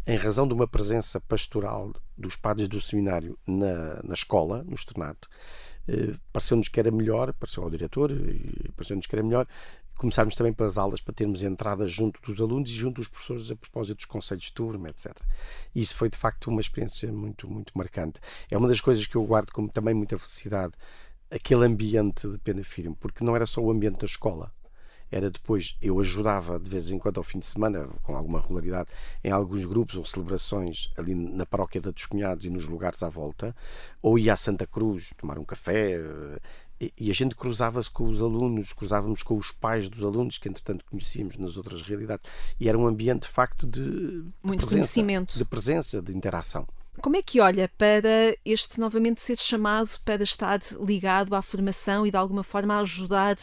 em 0.07 0.17
razão 0.17 0.47
de 0.47 0.53
uma 0.53 0.67
presença 0.67 1.19
pastoral 1.19 1.93
dos 2.17 2.35
padres 2.35 2.67
do 2.67 2.79
seminário 2.79 3.37
na, 3.45 4.01
na 4.03 4.13
escola, 4.13 4.63
no 4.63 4.75
externato, 4.75 5.27
eh, 5.87 6.13
pareceu-nos 6.31 6.67
que 6.67 6.79
era 6.79 6.91
melhor, 6.91 7.33
pareceu 7.33 7.63
ao 7.63 7.69
diretor, 7.69 8.11
pareceu-nos 8.75 9.07
que 9.07 9.15
era 9.15 9.23
melhor 9.23 9.47
começarmos 9.97 10.35
também 10.35 10.53
pelas 10.53 10.77
aulas 10.77 10.99
para 10.99 11.13
termos 11.13 11.43
entradas 11.43 11.91
junto 11.91 12.19
dos 12.21 12.41
alunos 12.41 12.69
e 12.69 12.73
junto 12.73 12.95
dos 12.95 13.07
professores 13.07 13.51
a 13.51 13.55
propósito 13.55 13.97
dos 13.97 14.05
conselhos 14.05 14.45
de 14.45 14.53
turma, 14.53 14.89
etc. 14.89 15.15
Isso 15.75 15.95
foi 15.95 16.09
de 16.09 16.17
facto 16.17 16.47
uma 16.49 16.61
experiência 16.61 17.11
muito, 17.11 17.49
muito 17.49 17.77
marcante. 17.77 18.19
É 18.49 18.57
uma 18.57 18.67
das 18.67 18.81
coisas 18.81 19.05
que 19.05 19.15
eu 19.15 19.23
guardo 19.23 19.51
como 19.51 19.69
também 19.69 19.93
muita 19.93 20.17
felicidade, 20.17 20.73
aquele 21.29 21.65
ambiente 21.65 22.27
de 22.27 22.37
pena 22.39 22.63
firme, 22.63 22.95
porque 22.99 23.23
não 23.23 23.35
era 23.35 23.45
só 23.45 23.61
o 23.61 23.71
ambiente 23.71 23.99
da 23.99 24.05
escola. 24.05 24.51
Era 25.11 25.29
depois, 25.29 25.75
eu 25.81 25.99
ajudava 25.99 26.57
de 26.57 26.69
vez 26.69 26.89
em 26.89 26.97
quando 26.97 27.17
ao 27.17 27.23
fim 27.23 27.37
de 27.37 27.45
semana, 27.45 27.85
com 28.01 28.15
alguma 28.15 28.39
regularidade, 28.39 28.89
em 29.21 29.29
alguns 29.29 29.65
grupos 29.65 29.97
ou 29.97 30.05
celebrações 30.05 30.89
ali 30.97 31.13
na 31.13 31.45
paróquia 31.45 31.81
da 31.81 31.91
dos 31.91 32.05
Cunhados 32.05 32.45
e 32.45 32.49
nos 32.49 32.67
lugares 32.67 33.03
à 33.03 33.09
volta, 33.09 33.53
ou 34.01 34.17
ia 34.17 34.31
a 34.31 34.37
Santa 34.37 34.65
Cruz 34.65 35.11
tomar 35.17 35.37
um 35.37 35.43
café, 35.43 35.99
e 36.97 37.11
a 37.11 37.13
gente 37.13 37.35
cruzava-se 37.35 37.89
com 37.89 38.05
os 38.05 38.21
alunos, 38.21 38.73
cruzávamos 38.73 39.21
com 39.21 39.37
os 39.37 39.51
pais 39.51 39.87
dos 39.89 40.03
alunos, 40.03 40.37
que 40.37 40.49
entretanto 40.49 40.85
conhecíamos 40.89 41.37
nas 41.37 41.57
outras 41.57 41.81
realidades, 41.81 42.29
e 42.59 42.67
era 42.67 42.77
um 42.77 42.87
ambiente 42.87 43.23
de 43.23 43.27
facto 43.27 43.67
de, 43.67 43.83
de 44.21 44.33
muito 44.43 44.59
presença, 44.59 44.75
conhecimento, 44.75 45.37
de 45.37 45.45
presença, 45.45 46.01
de 46.01 46.15
interação. 46.15 46.65
Como 47.01 47.15
é 47.15 47.21
que 47.21 47.39
olha 47.39 47.69
para 47.77 48.35
este 48.43 48.79
novamente 48.79 49.21
ser 49.21 49.37
chamado 49.39 49.89
para 50.03 50.23
estar 50.23 50.59
ligado 50.85 51.33
à 51.33 51.41
formação 51.41 52.05
e 52.05 52.11
de 52.11 52.17
alguma 52.17 52.43
forma 52.43 52.79
ajudar 52.79 53.37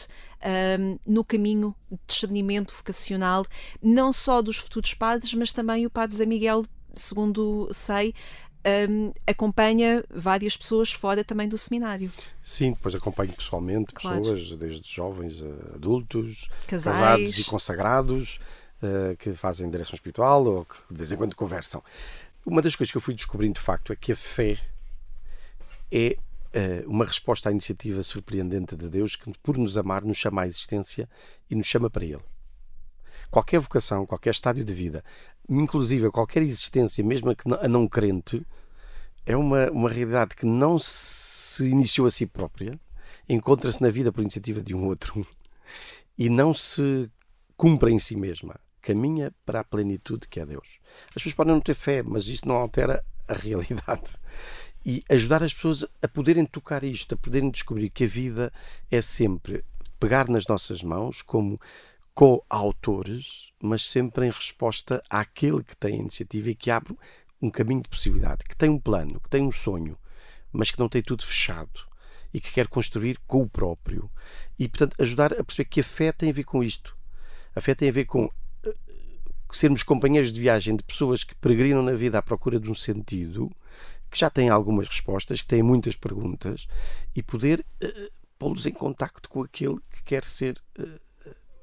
um, 0.79 0.99
no 1.05 1.23
caminho 1.23 1.75
de 1.91 1.97
discernimento 2.07 2.73
vocacional, 2.73 3.45
não 3.81 4.13
só 4.13 4.41
dos 4.41 4.57
futuros 4.57 4.93
padres, 4.93 5.33
mas 5.33 5.51
também 5.51 5.85
o 5.85 5.89
padre 5.89 6.15
Zé 6.15 6.25
Miguel, 6.25 6.63
segundo 6.95 7.69
sei, 7.73 8.13
um, 8.89 9.13
acompanha 9.25 10.03
várias 10.09 10.57
pessoas 10.57 10.91
fora 10.91 11.23
também 11.23 11.47
do 11.47 11.57
seminário. 11.57 12.11
Sim, 12.41 12.71
depois 12.71 12.93
acompanho 12.95 13.33
pessoalmente 13.33 13.93
claro. 13.93 14.19
pessoas, 14.19 14.55
desde 14.57 14.87
jovens 14.89 15.41
a 15.41 15.75
adultos, 15.75 16.49
Casais. 16.67 16.97
casados 16.97 17.39
e 17.39 17.43
consagrados, 17.45 18.39
uh, 18.81 19.15
que 19.17 19.33
fazem 19.33 19.69
direção 19.69 19.95
espiritual 19.95 20.45
ou 20.45 20.65
que 20.65 20.75
de 20.91 20.97
vez 20.97 21.11
em 21.11 21.17
quando 21.17 21.35
conversam. 21.35 21.83
Uma 22.45 22.61
das 22.61 22.75
coisas 22.75 22.91
que 22.91 22.97
eu 22.97 23.01
fui 23.01 23.13
descobrindo 23.13 23.53
de 23.53 23.61
facto 23.61 23.93
é 23.93 23.95
que 23.95 24.11
a 24.11 24.15
fé 24.15 24.57
é 25.91 26.17
uh, 26.53 26.89
uma 26.89 27.05
resposta 27.05 27.49
à 27.49 27.51
iniciativa 27.51 28.03
surpreendente 28.03 28.75
de 28.75 28.89
Deus 28.89 29.15
que, 29.15 29.31
por 29.41 29.57
nos 29.57 29.77
amar, 29.77 30.03
nos 30.03 30.17
chama 30.17 30.43
à 30.43 30.47
existência 30.47 31.09
e 31.49 31.55
nos 31.55 31.67
chama 31.67 31.89
para 31.89 32.05
Ele. 32.05 32.23
Qualquer 33.29 33.59
vocação, 33.59 34.05
qualquer 34.07 34.31
estádio 34.31 34.63
de 34.63 34.73
vida, 34.73 35.03
inclusive 35.49 36.11
qualquer 36.11 36.43
existência, 36.43 37.03
mesmo 37.03 37.33
a 37.59 37.67
não 37.67 37.87
crente, 37.87 38.45
é 39.25 39.35
uma, 39.35 39.69
uma 39.71 39.89
realidade 39.89 40.35
que 40.35 40.45
não 40.45 40.77
se 40.79 41.65
iniciou 41.65 42.07
a 42.07 42.11
si 42.11 42.25
própria, 42.25 42.79
encontra-se 43.27 43.81
na 43.81 43.89
vida 43.89 44.11
por 44.11 44.21
iniciativa 44.21 44.61
de 44.61 44.73
um 44.73 44.85
outro 44.85 45.25
e 46.17 46.29
não 46.29 46.53
se 46.53 47.09
cumpre 47.57 47.91
em 47.91 47.99
si 47.99 48.15
mesma. 48.15 48.59
Caminha 48.81 49.33
para 49.45 49.59
a 49.59 49.63
plenitude 49.63 50.27
que 50.27 50.39
é 50.39 50.45
Deus. 50.45 50.79
As 51.09 51.15
pessoas 51.15 51.35
podem 51.35 51.53
não 51.53 51.61
ter 51.61 51.73
fé, 51.73 52.01
mas 52.01 52.27
isso 52.27 52.47
não 52.47 52.55
altera 52.55 53.03
a 53.27 53.33
realidade. 53.33 54.15
E 54.85 55.03
ajudar 55.09 55.43
as 55.43 55.53
pessoas 55.53 55.85
a 56.01 56.07
poderem 56.07 56.45
tocar 56.45 56.83
isto, 56.83 57.13
a 57.13 57.17
poderem 57.17 57.51
descobrir 57.51 57.89
que 57.89 58.05
a 58.05 58.07
vida 58.07 58.51
é 58.89 59.01
sempre 59.01 59.63
pegar 59.99 60.29
nas 60.29 60.47
nossas 60.47 60.81
mãos 60.81 61.21
como 61.21 61.59
co-autores, 62.13 63.51
mas 63.61 63.85
sempre 63.85 64.27
em 64.27 64.29
resposta 64.29 65.01
àquele 65.09 65.63
que 65.63 65.75
tem 65.75 65.95
a 65.95 65.99
iniciativa 65.99 66.49
e 66.49 66.55
que 66.55 66.69
abre 66.71 66.97
um 67.41 67.49
caminho 67.49 67.81
de 67.81 67.89
possibilidade, 67.89 68.43
que 68.45 68.55
tem 68.55 68.69
um 68.69 68.79
plano, 68.79 69.19
que 69.19 69.29
tem 69.29 69.43
um 69.43 69.51
sonho, 69.51 69.97
mas 70.51 70.71
que 70.71 70.79
não 70.79 70.89
tem 70.89 71.01
tudo 71.01 71.25
fechado 71.25 71.87
e 72.33 72.39
que 72.39 72.51
quer 72.51 72.67
construir 72.67 73.17
com 73.25 73.41
o 73.41 73.49
próprio. 73.49 74.09
E, 74.57 74.67
portanto, 74.67 74.95
ajudar 74.99 75.33
a 75.33 75.43
perceber 75.43 75.69
que 75.69 75.79
a 75.79 75.83
fé 75.83 76.11
tem 76.11 76.29
a 76.29 76.33
ver 76.33 76.43
com 76.43 76.63
isto. 76.63 76.95
A 77.55 77.61
fé 77.61 77.73
tem 77.73 77.89
a 77.89 77.91
ver 77.91 78.05
com 78.05 78.25
uh, 78.25 78.33
sermos 79.51 79.83
companheiros 79.83 80.31
de 80.31 80.39
viagem 80.39 80.75
de 80.75 80.83
pessoas 80.83 81.23
que 81.23 81.35
peregrinam 81.35 81.81
na 81.81 81.93
vida 81.93 82.19
à 82.19 82.21
procura 82.21 82.59
de 82.59 82.69
um 82.69 82.75
sentido, 82.75 83.51
que 84.11 84.19
já 84.19 84.29
têm 84.29 84.49
algumas 84.49 84.87
respostas, 84.87 85.41
que 85.41 85.47
têm 85.47 85.63
muitas 85.63 85.95
perguntas, 85.95 86.67
e 87.15 87.23
poder 87.23 87.65
uh, 87.83 88.11
pô-los 88.37 88.65
em 88.65 88.71
contacto 88.71 89.29
com 89.29 89.41
aquele 89.41 89.77
que 89.89 90.03
quer 90.03 90.23
ser. 90.23 90.61
Uh, 90.77 91.08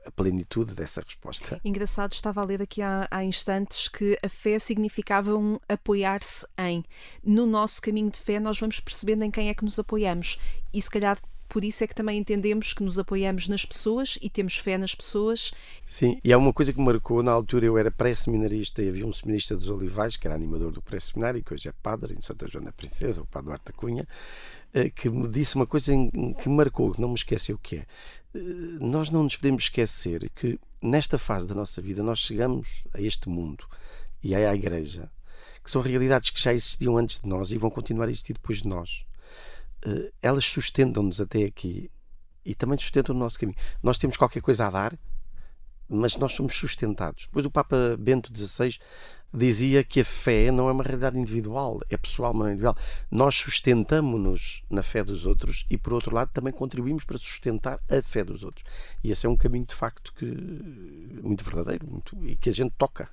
a 0.06 0.10
plenitude 0.10 0.74
dessa 0.74 1.00
resposta. 1.00 1.60
Engraçado, 1.64 2.12
estava 2.12 2.40
a 2.40 2.44
ler 2.44 2.62
aqui 2.62 2.80
há, 2.80 3.08
há 3.10 3.24
instantes 3.24 3.88
que 3.88 4.18
a 4.22 4.28
fé 4.28 4.58
significava 4.58 5.36
um 5.36 5.58
apoiar-se 5.68 6.46
em. 6.56 6.84
No 7.24 7.46
nosso 7.46 7.82
caminho 7.82 8.10
de 8.10 8.20
fé, 8.20 8.38
nós 8.38 8.58
vamos 8.58 8.80
percebendo 8.80 9.24
em 9.24 9.30
quem 9.30 9.48
é 9.48 9.54
que 9.54 9.64
nos 9.64 9.78
apoiamos. 9.78 10.38
E 10.72 10.80
se 10.80 10.90
calhar 10.90 11.18
por 11.48 11.64
isso 11.64 11.84
é 11.84 11.86
que 11.86 11.94
também 11.94 12.18
entendemos 12.18 12.72
que 12.72 12.82
nos 12.82 12.98
apoiamos 12.98 13.48
nas 13.48 13.64
pessoas 13.64 14.18
e 14.20 14.28
temos 14.28 14.56
fé 14.56 14.76
nas 14.76 14.94
pessoas. 14.94 15.52
Sim, 15.84 16.18
e 16.24 16.32
há 16.32 16.38
uma 16.38 16.52
coisa 16.52 16.72
que 16.72 16.78
me 16.78 16.84
marcou. 16.84 17.22
Na 17.22 17.32
altura 17.32 17.66
eu 17.66 17.78
era 17.78 17.90
pré-seminarista 17.90 18.82
e 18.82 18.88
havia 18.88 19.06
um 19.06 19.12
seminarista 19.12 19.56
dos 19.56 19.68
Olivais, 19.68 20.16
que 20.16 20.26
era 20.26 20.34
animador 20.34 20.72
do 20.72 20.82
pré-seminário, 20.82 21.42
que 21.42 21.54
hoje 21.54 21.68
é 21.68 21.72
padre 21.82 22.14
em 22.14 22.20
Santa 22.20 22.48
Joana 22.48 22.72
Princesa, 22.72 23.22
o 23.22 23.26
padre 23.26 23.46
Duarte 23.46 23.72
Cunha, 23.72 24.06
eh, 24.74 24.90
que 24.90 25.08
me 25.08 25.28
disse 25.28 25.54
uma 25.54 25.66
coisa 25.66 25.92
que 26.38 26.48
me 26.48 26.56
marcou, 26.56 26.92
que 26.92 27.00
não 27.00 27.08
me 27.08 27.14
esqueceu 27.14 27.56
o 27.56 27.58
que 27.58 27.76
é. 27.76 27.86
Eh, 28.36 28.84
nós 28.84 29.10
não 29.10 29.22
nos 29.22 29.36
podemos 29.36 29.64
esquecer 29.64 30.30
que 30.34 30.60
nesta 30.82 31.18
fase 31.18 31.48
da 31.48 31.54
nossa 31.54 31.80
vida 31.80 32.02
nós 32.02 32.18
chegamos 32.18 32.84
a 32.92 33.00
este 33.00 33.28
mundo 33.28 33.66
e 34.22 34.34
à 34.34 34.54
igreja, 34.54 35.10
que 35.64 35.70
são 35.70 35.80
realidades 35.80 36.30
que 36.30 36.40
já 36.40 36.52
existiam 36.52 36.96
antes 36.96 37.18
de 37.20 37.28
nós 37.28 37.50
e 37.50 37.58
vão 37.58 37.70
continuar 37.70 38.06
a 38.06 38.10
existir 38.10 38.34
depois 38.34 38.62
de 38.62 38.68
nós. 38.68 39.06
Eh, 39.84 40.12
elas 40.22 40.44
sustentam-nos 40.44 41.20
até 41.20 41.44
aqui 41.44 41.90
e 42.44 42.54
também 42.54 42.78
sustentam 42.78 43.14
o 43.14 43.18
nosso 43.18 43.38
caminho. 43.38 43.58
Nós 43.82 43.98
temos 43.98 44.16
qualquer 44.16 44.42
coisa 44.42 44.66
a 44.66 44.70
dar, 44.70 44.98
mas 45.88 46.16
nós 46.16 46.34
somos 46.34 46.54
sustentados. 46.54 47.26
Depois 47.26 47.46
o 47.46 47.50
Papa 47.50 47.96
Bento 47.98 48.30
XVI 48.36 48.78
dizia 49.32 49.84
que 49.84 50.00
a 50.00 50.04
fé 50.04 50.50
não 50.50 50.68
é 50.68 50.72
uma 50.72 50.82
realidade 50.82 51.18
individual, 51.18 51.80
é 51.90 51.96
pessoal, 51.96 52.32
mas 52.32 52.40
não 52.40 52.46
é 52.46 52.50
individual. 52.52 52.76
Nós 53.10 53.34
sustentamos-nos 53.34 54.62
na 54.70 54.82
fé 54.82 55.04
dos 55.04 55.26
outros 55.26 55.66
e, 55.70 55.76
por 55.76 55.92
outro 55.92 56.14
lado, 56.14 56.30
também 56.32 56.52
contribuímos 56.52 57.04
para 57.04 57.18
sustentar 57.18 57.80
a 57.90 58.02
fé 58.02 58.24
dos 58.24 58.42
outros. 58.42 58.64
E 59.04 59.10
esse 59.10 59.26
é 59.26 59.28
um 59.28 59.36
caminho, 59.36 59.66
de 59.66 59.74
facto, 59.74 60.12
que 60.14 60.26
muito 61.22 61.44
verdadeiro 61.44 61.86
muito, 61.86 62.16
e 62.24 62.36
que 62.36 62.50
a 62.50 62.52
gente 62.52 62.72
toca. 62.78 63.10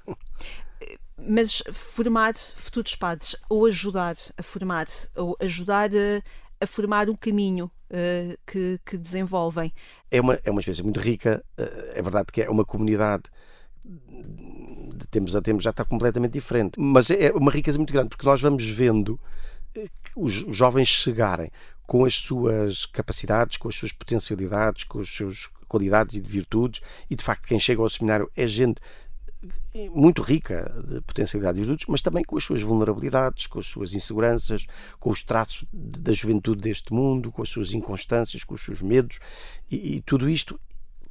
Mas 1.17 1.61
formar 1.71 2.33
futuros 2.35 2.95
padres, 2.95 3.35
ou 3.49 3.65
ajudar 3.65 4.15
a 4.37 4.43
formar, 4.43 4.87
ou 5.15 5.37
ajudar 5.39 5.89
a, 5.89 6.63
a 6.63 6.67
formar 6.67 7.09
um 7.09 7.15
caminho 7.15 7.71
uh, 7.89 8.37
que, 8.45 8.79
que, 8.85 8.97
desenvolvem. 8.97 9.73
É 10.09 10.19
uma, 10.19 10.39
é 10.43 10.51
uma 10.51 10.59
experiência 10.59 10.83
muito 10.83 10.99
rica, 10.99 11.43
uh, 11.57 11.91
é 11.93 12.01
verdade 12.01 12.27
que 12.31 12.41
é 12.41 12.49
uma 12.49 12.65
comunidade 12.65 13.23
de 14.93 15.07
tempos 15.07 15.35
a 15.35 15.41
tempos 15.41 15.63
já 15.63 15.71
está 15.71 15.83
completamente 15.83 16.33
diferente. 16.33 16.79
Mas 16.79 17.09
é 17.09 17.31
uma 17.31 17.51
riqueza 17.51 17.77
muito 17.77 17.93
grande, 17.93 18.09
porque 18.09 18.25
nós 18.25 18.41
vamos 18.41 18.65
vendo 18.65 19.19
eh, 19.75 19.87
os 20.15 20.33
jovens 20.55 20.87
chegarem 20.87 21.51
com 21.85 22.05
as 22.05 22.15
suas 22.15 22.85
capacidades, 22.85 23.57
com 23.57 23.67
as 23.67 23.75
suas 23.75 23.91
potencialidades, 23.91 24.83
com 24.83 24.99
as 24.99 25.09
suas 25.09 25.49
qualidades 25.67 26.15
e 26.15 26.21
de 26.21 26.29
virtudes, 26.29 26.81
e 27.09 27.15
de 27.15 27.23
facto 27.23 27.47
quem 27.47 27.59
chega 27.59 27.81
ao 27.81 27.89
seminário 27.89 28.29
é 28.35 28.45
gente 28.45 28.81
eh, 29.73 29.89
muito 29.89 30.21
rica 30.21 30.71
de 30.87 31.01
potencialidades 31.01 31.59
e 31.59 31.61
virtudes, 31.61 31.85
mas 31.87 32.01
também 32.01 32.23
com 32.23 32.37
as 32.37 32.43
suas 32.43 32.61
vulnerabilidades, 32.61 33.47
com 33.47 33.59
as 33.59 33.65
suas 33.65 33.93
inseguranças, 33.93 34.65
com 34.99 35.09
os 35.09 35.23
traços 35.23 35.65
da 35.73 36.13
juventude 36.13 36.61
deste 36.61 36.93
mundo, 36.93 37.31
com 37.31 37.41
as 37.41 37.49
suas 37.49 37.73
inconstâncias, 37.73 38.43
com 38.43 38.55
os 38.55 38.63
seus 38.63 38.81
medos, 38.81 39.19
e, 39.69 39.95
e 39.95 40.01
tudo 40.01 40.29
isto 40.29 40.59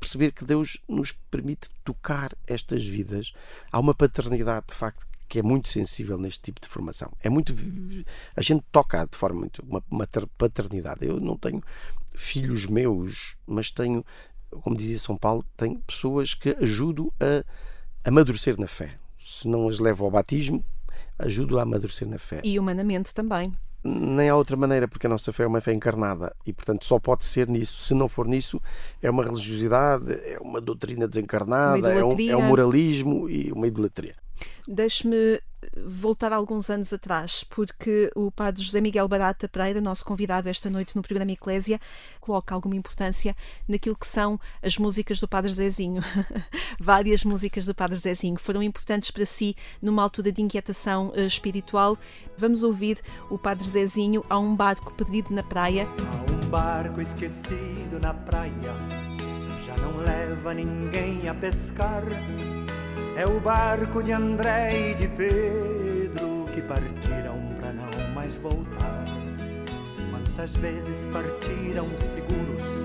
perceber 0.02 0.32
que 0.32 0.44
Deus 0.44 0.78
nos 0.88 1.12
permite 1.30 1.68
tocar 1.84 2.32
estas 2.44 2.84
vidas. 2.84 3.32
Há 3.70 3.78
uma 3.78 3.94
paternidade, 3.94 4.66
de 4.68 4.74
facto, 4.74 5.06
que 5.28 5.38
é 5.38 5.42
muito 5.42 5.68
sensível 5.68 6.18
neste 6.18 6.42
tipo 6.42 6.60
de 6.60 6.68
formação. 6.68 7.12
É 7.22 7.30
muito. 7.30 7.54
A 8.36 8.42
gente 8.42 8.64
toca 8.72 9.06
de 9.06 9.16
forma 9.16 9.40
muito. 9.40 9.62
Uma, 9.62 9.82
uma 9.88 10.08
paternidade. 10.36 11.06
Eu 11.06 11.20
não 11.20 11.38
tenho 11.38 11.62
filhos 12.14 12.66
meus, 12.66 13.36
mas 13.46 13.70
tenho, 13.70 14.04
como 14.50 14.76
dizia 14.76 14.98
São 14.98 15.16
Paulo, 15.16 15.44
tenho 15.56 15.78
pessoas 15.80 16.34
que 16.34 16.50
ajudo 16.60 17.12
a 17.20 17.44
amadurecer 18.08 18.58
na 18.58 18.66
fé. 18.66 18.98
Se 19.20 19.46
não 19.46 19.68
as 19.68 19.78
levo 19.78 20.04
ao 20.04 20.10
batismo, 20.10 20.64
ajudo 21.16 21.60
a 21.60 21.62
amadurecer 21.62 22.08
na 22.08 22.18
fé. 22.18 22.42
E 22.42 22.58
humanamente 22.58 23.14
também 23.14 23.54
nem 23.84 24.28
há 24.28 24.36
outra 24.36 24.56
maneira, 24.56 24.86
porque 24.86 25.06
a 25.06 25.10
nossa 25.10 25.32
fé 25.32 25.44
é 25.44 25.46
uma 25.46 25.60
fé 25.60 25.72
encarnada 25.72 26.34
e, 26.46 26.52
portanto, 26.52 26.84
só 26.84 26.98
pode 26.98 27.24
ser 27.24 27.48
nisso. 27.48 27.84
Se 27.84 27.94
não 27.94 28.08
for 28.08 28.26
nisso, 28.26 28.60
é 29.00 29.10
uma 29.10 29.24
religiosidade, 29.24 30.12
é 30.12 30.38
uma 30.40 30.60
doutrina 30.60 31.08
desencarnada, 31.08 31.92
é 31.92 32.04
um, 32.04 32.16
é 32.30 32.36
um 32.36 32.42
moralismo 32.42 33.28
e 33.28 33.50
uma 33.52 33.66
idolatria. 33.66 34.14
Deixe-me 34.66 35.40
voltar 35.86 36.32
alguns 36.32 36.70
anos 36.70 36.92
atrás, 36.92 37.44
porque 37.44 38.10
o 38.14 38.30
padre 38.30 38.62
José 38.62 38.80
Miguel 38.80 39.08
Barata 39.08 39.48
Pereira, 39.48 39.80
nosso 39.80 40.04
convidado 40.04 40.48
esta 40.48 40.68
noite 40.68 40.96
no 40.96 41.02
programa 41.02 41.32
Eclésia, 41.32 41.80
coloca 42.20 42.54
alguma 42.54 42.76
importância 42.76 43.36
naquilo 43.68 43.96
que 43.96 44.06
são 44.06 44.38
as 44.62 44.78
músicas 44.78 45.20
do 45.20 45.28
padre 45.28 45.52
Zezinho. 45.52 46.02
Várias 46.80 47.24
músicas 47.24 47.66
do 47.66 47.74
padre 47.74 47.96
Zezinho 47.98 48.38
foram 48.38 48.62
importantes 48.62 49.10
para 49.10 49.26
si 49.26 49.56
numa 49.80 50.02
altura 50.02 50.32
de 50.32 50.42
inquietação 50.42 51.08
uh, 51.08 51.20
espiritual. 51.20 51.98
Vamos 52.36 52.62
ouvir 52.62 53.00
o 53.30 53.38
padre 53.38 53.68
Zezinho 53.68 54.24
a 54.28 54.38
um 54.38 54.54
barco 54.54 54.92
perdido 54.92 55.34
na 55.34 55.42
praia. 55.42 55.86
Há 55.86 56.32
um 56.32 56.50
barco 56.50 57.00
esquecido 57.00 58.00
na 58.00 58.14
praia, 58.14 58.52
já 59.64 59.76
não 59.76 59.98
leva 59.98 60.52
ninguém 60.54 61.28
a 61.28 61.34
pescar 61.34 62.02
é 63.16 63.26
o 63.26 63.38
barco 63.40 64.02
de 64.02 64.12
André 64.12 64.90
e 64.90 64.94
de 64.94 65.08
Pedro 65.08 66.46
que 66.52 66.62
partiram 66.62 67.38
para 67.60 67.72
não 67.72 68.14
mais 68.14 68.34
voltar. 68.36 69.04
Quantas 70.10 70.52
vezes 70.52 71.06
partiram 71.12 71.88
seguros, 71.96 72.84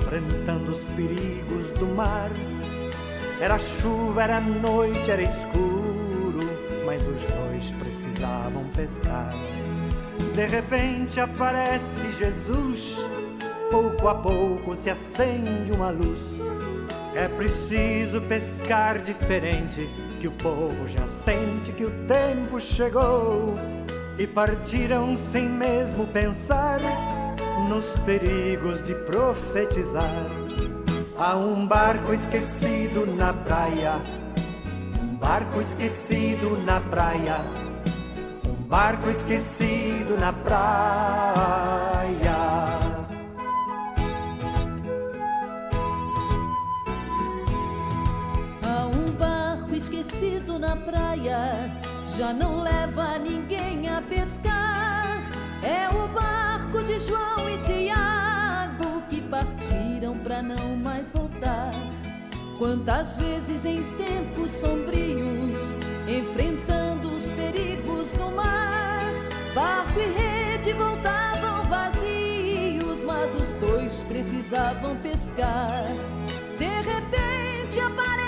enfrentando 0.00 0.72
os 0.72 0.88
perigos 0.88 1.70
do 1.78 1.86
mar. 1.86 2.30
Era 3.40 3.58
chuva, 3.58 4.24
era 4.24 4.40
noite, 4.40 5.10
era 5.10 5.22
escuro, 5.22 6.40
mas 6.84 7.00
os 7.02 7.24
dois 7.26 7.70
precisavam 7.78 8.64
pescar. 8.74 9.32
De 10.34 10.46
repente 10.46 11.20
aparece 11.20 12.10
Jesus, 12.18 12.96
pouco 13.70 14.08
a 14.08 14.14
pouco 14.16 14.74
se 14.74 14.90
acende 14.90 15.70
uma 15.70 15.90
luz 15.90 16.38
é 17.18 17.26
preciso 17.26 18.20
pescar 18.20 19.00
diferente, 19.00 19.90
que 20.20 20.28
o 20.28 20.32
povo 20.32 20.86
já 20.86 21.04
sente 21.24 21.72
que 21.72 21.84
o 21.84 21.90
tempo 22.06 22.60
chegou. 22.60 23.58
E 24.16 24.24
partiram 24.24 25.16
sem 25.16 25.48
mesmo 25.48 26.06
pensar 26.06 26.78
nos 27.68 27.98
perigos 28.00 28.80
de 28.82 28.94
profetizar. 28.94 30.26
Há 31.16 31.34
um 31.34 31.66
barco 31.66 32.14
esquecido 32.14 33.04
na 33.16 33.32
praia, 33.32 33.94
um 35.02 35.16
barco 35.16 35.60
esquecido 35.60 36.56
na 36.64 36.80
praia, 36.80 37.38
um 38.46 38.62
barco 38.62 39.10
esquecido 39.10 40.16
na 40.20 40.32
praia. 40.32 42.27
Esquecido 49.78 50.58
na 50.58 50.74
praia, 50.74 51.70
já 52.16 52.32
não 52.32 52.62
leva 52.62 53.16
ninguém 53.18 53.88
a 53.88 54.02
pescar. 54.02 55.22
É 55.62 55.88
o 55.88 56.08
barco 56.08 56.82
de 56.82 56.98
João 56.98 57.48
e 57.48 57.56
Tiago 57.58 59.02
que 59.08 59.22
partiram 59.22 60.18
para 60.18 60.42
não 60.42 60.76
mais 60.76 61.10
voltar. 61.10 61.72
Quantas 62.58 63.14
vezes 63.14 63.64
em 63.64 63.84
tempos 63.96 64.50
sombrios, 64.50 65.76
enfrentando 66.08 67.12
os 67.12 67.30
perigos 67.30 68.10
do 68.12 68.32
mar, 68.32 69.12
barco 69.54 70.00
e 70.00 70.06
rede 70.06 70.72
voltavam 70.72 71.62
vazios, 71.66 73.04
mas 73.04 73.32
os 73.36 73.52
dois 73.54 74.02
precisavam 74.02 74.96
pescar. 74.96 75.84
De 76.58 76.66
repente 76.66 77.78
aparece 77.78 78.27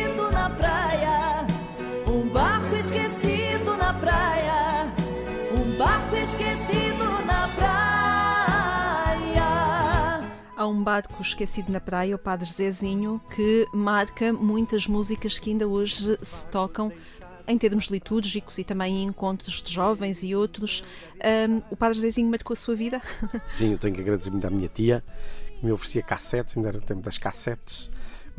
um 10.71 10.83
barco 10.83 11.21
esquecido 11.21 11.71
na 11.71 11.79
praia, 11.79 12.15
o 12.15 12.19
Padre 12.19 12.49
Zezinho, 12.49 13.21
que 13.35 13.67
marca 13.73 14.31
muitas 14.31 14.87
músicas 14.87 15.37
que 15.37 15.51
ainda 15.51 15.67
hoje 15.67 16.17
se 16.21 16.45
tocam 16.47 16.91
em 17.47 17.57
termos 17.57 17.85
litúrgicos 17.85 18.57
e 18.57 18.63
também 18.63 19.03
em 19.03 19.07
encontros 19.07 19.61
de 19.61 19.71
jovens 19.71 20.23
e 20.23 20.33
outros. 20.33 20.83
Um, 21.49 21.61
o 21.69 21.75
Padre 21.75 21.99
Zezinho 21.99 22.29
marcou 22.29 22.53
a 22.53 22.55
sua 22.55 22.75
vida? 22.75 23.01
Sim, 23.45 23.73
eu 23.73 23.77
tenho 23.77 23.93
que 23.93 24.01
agradecer 24.01 24.29
muito 24.29 24.47
à 24.47 24.49
minha 24.49 24.69
tia, 24.69 25.03
que 25.59 25.65
me 25.65 25.71
oferecia 25.71 26.01
cassetes, 26.01 26.55
ainda 26.55 26.69
era 26.69 26.77
o 26.77 26.81
tempo 26.81 27.01
das 27.01 27.17
cassetes. 27.17 27.89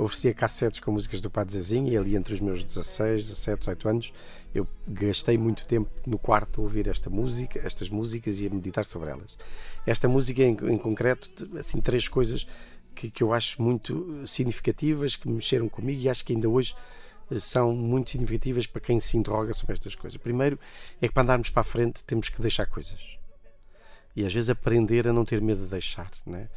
Oferecia 0.03 0.35
cassetes 0.35 0.81
com 0.81 0.91
músicas 0.91 1.21
do 1.21 1.31
Padre 1.31 1.53
Zezinho 1.55 1.93
e 1.93 1.97
ali 1.97 2.17
entre 2.17 2.35
os 2.35 2.41
meus 2.41 2.65
16, 2.65 3.29
17, 3.29 3.59
18 3.61 3.89
anos 3.89 4.13
eu 4.55 4.67
gastei 4.87 5.39
muito 5.39 5.67
tempo 5.67 5.91
no 6.07 6.19
quarto 6.19 6.61
a 6.61 6.65
ouvir 6.65 6.89
esta 6.89 7.09
música, 7.09 7.61
estas 7.65 7.89
músicas 7.89 8.39
e 8.41 8.47
a 8.47 8.51
meditar 8.51 8.85
sobre 8.85 9.11
elas. 9.11 9.39
Esta 9.87 10.09
música 10.09 10.43
em, 10.43 10.51
em 10.51 10.79
concreto, 10.79 11.49
assim, 11.59 11.81
três 11.81 12.07
coisas 12.07 12.47
que, 12.95 13.11
que 13.11 13.23
eu 13.23 13.33
acho 13.33 13.63
muito 13.63 14.27
significativas, 14.27 15.17
que 15.17 15.29
mexeram 15.29 15.69
comigo 15.69 16.03
e 16.03 16.09
acho 16.09 16.25
que 16.25 16.33
ainda 16.33 16.49
hoje 16.49 16.75
são 17.41 17.73
muito 17.73 18.11
significativas 18.11 18.67
para 18.67 18.81
quem 18.81 19.01
se 19.01 19.17
interroga 19.17 19.55
sobre 19.55 19.73
estas 19.73 19.95
coisas. 19.95 20.21
Primeiro 20.21 20.59
é 21.01 21.09
que 21.09 21.15
para 21.15 21.23
andarmos 21.23 21.49
para 21.49 21.63
a 21.63 21.65
frente 21.65 22.05
temos 22.05 22.29
que 22.29 22.43
deixar 22.43 22.67
coisas. 22.67 23.01
E 24.15 24.27
às 24.27 24.35
vezes 24.35 24.51
aprender 24.51 25.09
a 25.09 25.13
não 25.13 25.25
ter 25.25 25.41
medo 25.41 25.63
de 25.63 25.71
deixar. 25.71 26.11
Né? 26.27 26.49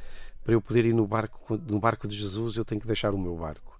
Para 0.45 0.53
eu 0.53 0.61
poder 0.61 0.85
ir 0.85 0.93
no 0.93 1.07
barco, 1.07 1.59
no 1.67 1.79
barco 1.79 2.07
de 2.07 2.15
Jesus, 2.15 2.55
eu 2.55 2.63
tenho 2.63 2.79
que 2.79 2.85
deixar 2.85 3.15
o 3.15 3.17
meu 3.17 3.35
barco. 3.35 3.79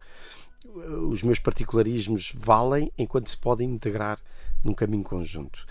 Os 1.09 1.21
meus 1.21 1.37
particularismos 1.37 2.33
valem 2.35 2.91
enquanto 2.97 3.29
se 3.29 3.37
podem 3.37 3.69
integrar 3.69 4.19
num 4.63 4.73
caminho 4.73 5.03
conjunto. 5.03 5.63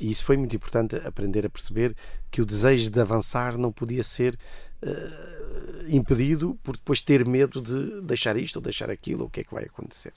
E 0.00 0.10
isso 0.10 0.24
foi 0.24 0.36
muito 0.36 0.56
importante 0.56 0.96
aprender 0.96 1.46
a 1.46 1.50
perceber 1.50 1.94
que 2.32 2.42
o 2.42 2.44
desejo 2.44 2.90
de 2.90 3.00
avançar 3.00 3.56
não 3.56 3.70
podia 3.70 4.02
ser 4.02 4.36
uh, 4.82 5.86
impedido 5.88 6.58
por 6.64 6.76
depois 6.76 7.00
ter 7.00 7.24
medo 7.24 7.62
de 7.62 8.00
deixar 8.00 8.36
isto 8.36 8.56
ou 8.56 8.62
deixar 8.62 8.90
aquilo, 8.90 9.22
ou 9.22 9.26
o 9.28 9.30
que 9.30 9.40
é 9.40 9.44
que 9.44 9.54
vai 9.54 9.64
acontecer. 9.64 10.12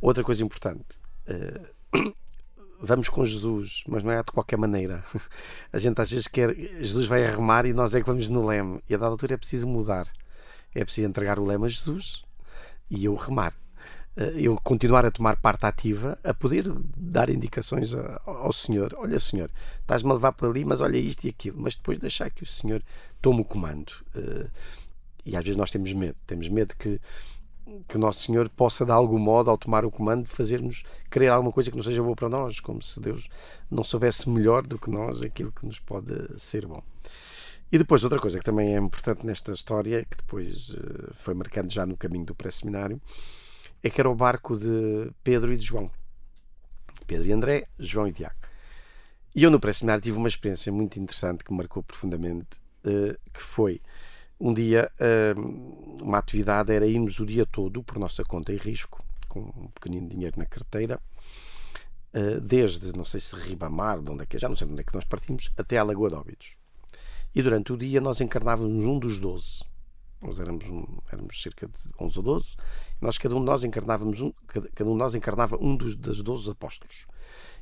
Outra 0.00 0.24
coisa 0.24 0.42
importante. 0.42 0.98
Uh, 1.28 2.12
vamos 2.84 3.08
com 3.08 3.24
Jesus, 3.24 3.82
mas 3.88 4.02
não 4.02 4.12
é 4.12 4.22
de 4.22 4.30
qualquer 4.30 4.56
maneira. 4.56 5.04
A 5.72 5.78
gente 5.78 6.00
às 6.00 6.10
vezes 6.10 6.26
quer. 6.26 6.54
Jesus 6.54 7.06
vai 7.06 7.24
arremar 7.24 7.66
e 7.66 7.72
nós 7.72 7.94
é 7.94 8.00
que 8.00 8.06
vamos 8.06 8.28
no 8.28 8.46
leme. 8.46 8.80
E 8.88 8.94
a 8.94 8.98
dada 8.98 9.10
altura 9.10 9.34
é 9.34 9.36
preciso 9.36 9.66
mudar. 9.66 10.08
É 10.74 10.84
preciso 10.84 11.08
entregar 11.08 11.38
o 11.38 11.44
leme 11.44 11.66
a 11.66 11.68
Jesus 11.68 12.24
e 12.90 13.04
eu 13.04 13.14
remar. 13.14 13.54
Eh, 14.16 14.32
eu 14.36 14.56
continuar 14.62 15.04
a 15.04 15.10
tomar 15.10 15.36
parte 15.36 15.66
ativa, 15.66 16.18
a 16.22 16.32
poder 16.32 16.64
dar 16.96 17.28
indicações 17.30 17.92
ao 18.24 18.52
Senhor. 18.52 18.94
Olha, 18.96 19.18
Senhor, 19.18 19.50
estás-me 19.80 20.10
a 20.10 20.14
levar 20.14 20.32
para 20.32 20.48
ali, 20.48 20.64
mas 20.64 20.80
olha 20.80 20.96
isto 20.96 21.24
e 21.24 21.30
aquilo. 21.30 21.60
Mas 21.60 21.76
depois 21.76 21.98
deixar 21.98 22.30
que 22.30 22.42
o 22.42 22.46
Senhor 22.46 22.82
tome 23.20 23.40
o 23.40 23.44
comando. 23.44 23.92
Eh, 24.14 24.46
e 25.26 25.36
às 25.36 25.44
vezes 25.44 25.56
nós 25.56 25.70
temos 25.70 25.92
medo. 25.92 26.16
Temos 26.26 26.48
medo 26.48 26.74
que 26.76 27.00
que 27.88 27.98
Nosso 27.98 28.20
Senhor 28.20 28.48
possa, 28.48 28.84
de 28.84 28.92
algum 28.92 29.18
modo, 29.18 29.50
ao 29.50 29.58
tomar 29.58 29.84
o 29.84 29.90
comando, 29.90 30.26
fazer-nos 30.26 30.82
querer 31.10 31.28
alguma 31.28 31.52
coisa 31.52 31.70
que 31.70 31.76
não 31.76 31.82
seja 31.82 32.02
boa 32.02 32.14
para 32.14 32.28
nós, 32.28 32.60
como 32.60 32.82
se 32.82 33.00
Deus 33.00 33.28
não 33.70 33.82
soubesse 33.82 34.28
melhor 34.28 34.66
do 34.66 34.78
que 34.78 34.90
nós 34.90 35.22
aquilo 35.22 35.52
que 35.52 35.64
nos 35.64 35.78
pode 35.80 36.38
ser 36.38 36.66
bom. 36.66 36.82
E 37.72 37.78
depois, 37.78 38.04
outra 38.04 38.20
coisa 38.20 38.38
que 38.38 38.44
também 38.44 38.74
é 38.74 38.78
importante 38.78 39.26
nesta 39.26 39.52
história, 39.52 40.04
que 40.04 40.16
depois 40.16 40.70
uh, 40.70 41.12
foi 41.14 41.34
marcando 41.34 41.72
já 41.72 41.84
no 41.84 41.96
caminho 41.96 42.24
do 42.24 42.34
pré-seminário, 42.34 43.00
é 43.82 43.90
que 43.90 44.00
era 44.00 44.08
o 44.08 44.14
barco 44.14 44.56
de 44.56 45.10
Pedro 45.24 45.52
e 45.52 45.56
de 45.56 45.64
João. 45.64 45.90
Pedro 47.06 47.28
e 47.28 47.32
André, 47.32 47.66
João 47.78 48.06
e 48.06 48.12
Tiago. 48.12 48.36
E 49.34 49.42
eu 49.42 49.50
no 49.50 49.58
pré-seminário 49.58 50.02
tive 50.02 50.16
uma 50.16 50.28
experiência 50.28 50.70
muito 50.70 51.00
interessante 51.00 51.42
que 51.42 51.50
me 51.50 51.58
marcou 51.58 51.82
profundamente, 51.82 52.60
uh, 52.84 53.18
que 53.32 53.42
foi 53.42 53.80
um 54.40 54.52
dia, 54.52 54.90
hum, 55.36 55.98
uma 56.02 56.18
atividade 56.18 56.72
era 56.72 56.86
irmos 56.86 57.18
o 57.20 57.26
dia 57.26 57.46
todo, 57.46 57.82
por 57.82 57.98
nossa 57.98 58.22
conta 58.24 58.52
e 58.52 58.56
risco, 58.56 59.04
com 59.28 59.40
um 59.40 59.68
pequenino 59.68 60.08
dinheiro 60.08 60.38
na 60.38 60.46
carteira, 60.46 61.00
eh, 62.12 62.38
desde, 62.40 62.96
não 62.96 63.04
sei 63.04 63.18
se 63.18 63.34
Ribamar, 63.34 64.00
de 64.00 64.10
onde 64.10 64.22
é 64.22 64.26
que 64.26 64.36
é, 64.36 64.38
já 64.38 64.48
não 64.48 64.54
sei 64.54 64.68
onde 64.68 64.80
é 64.80 64.84
que 64.84 64.94
nós 64.94 65.04
partimos, 65.04 65.50
até 65.56 65.78
à 65.78 65.82
Lagoa 65.82 66.08
de 66.08 66.14
Óbidos. 66.14 66.56
E 67.34 67.42
durante 67.42 67.72
o 67.72 67.76
dia 67.76 68.00
nós 68.00 68.20
encarnávamos 68.20 68.86
um 68.86 68.98
dos 69.00 69.18
doze. 69.18 69.64
Nós 70.22 70.38
éramos, 70.38 70.64
um, 70.68 70.86
éramos 71.12 71.42
cerca 71.42 71.66
de 71.66 71.90
11 72.00 72.18
ou 72.18 72.22
12. 72.22 72.56
Nós, 73.00 73.18
cada 73.18 73.34
um 73.34 73.40
de 73.40 73.46
nós 73.46 73.64
encarnávamos 73.64 74.20
um, 74.20 74.32
cada, 74.46 74.68
cada 74.68 74.88
um 74.88 74.92
de 74.92 74.98
nós 75.00 75.14
encarnava 75.16 75.58
um 75.60 75.76
dos, 75.76 75.96
das 75.96 76.22
12 76.22 76.50
apóstolos. 76.52 77.04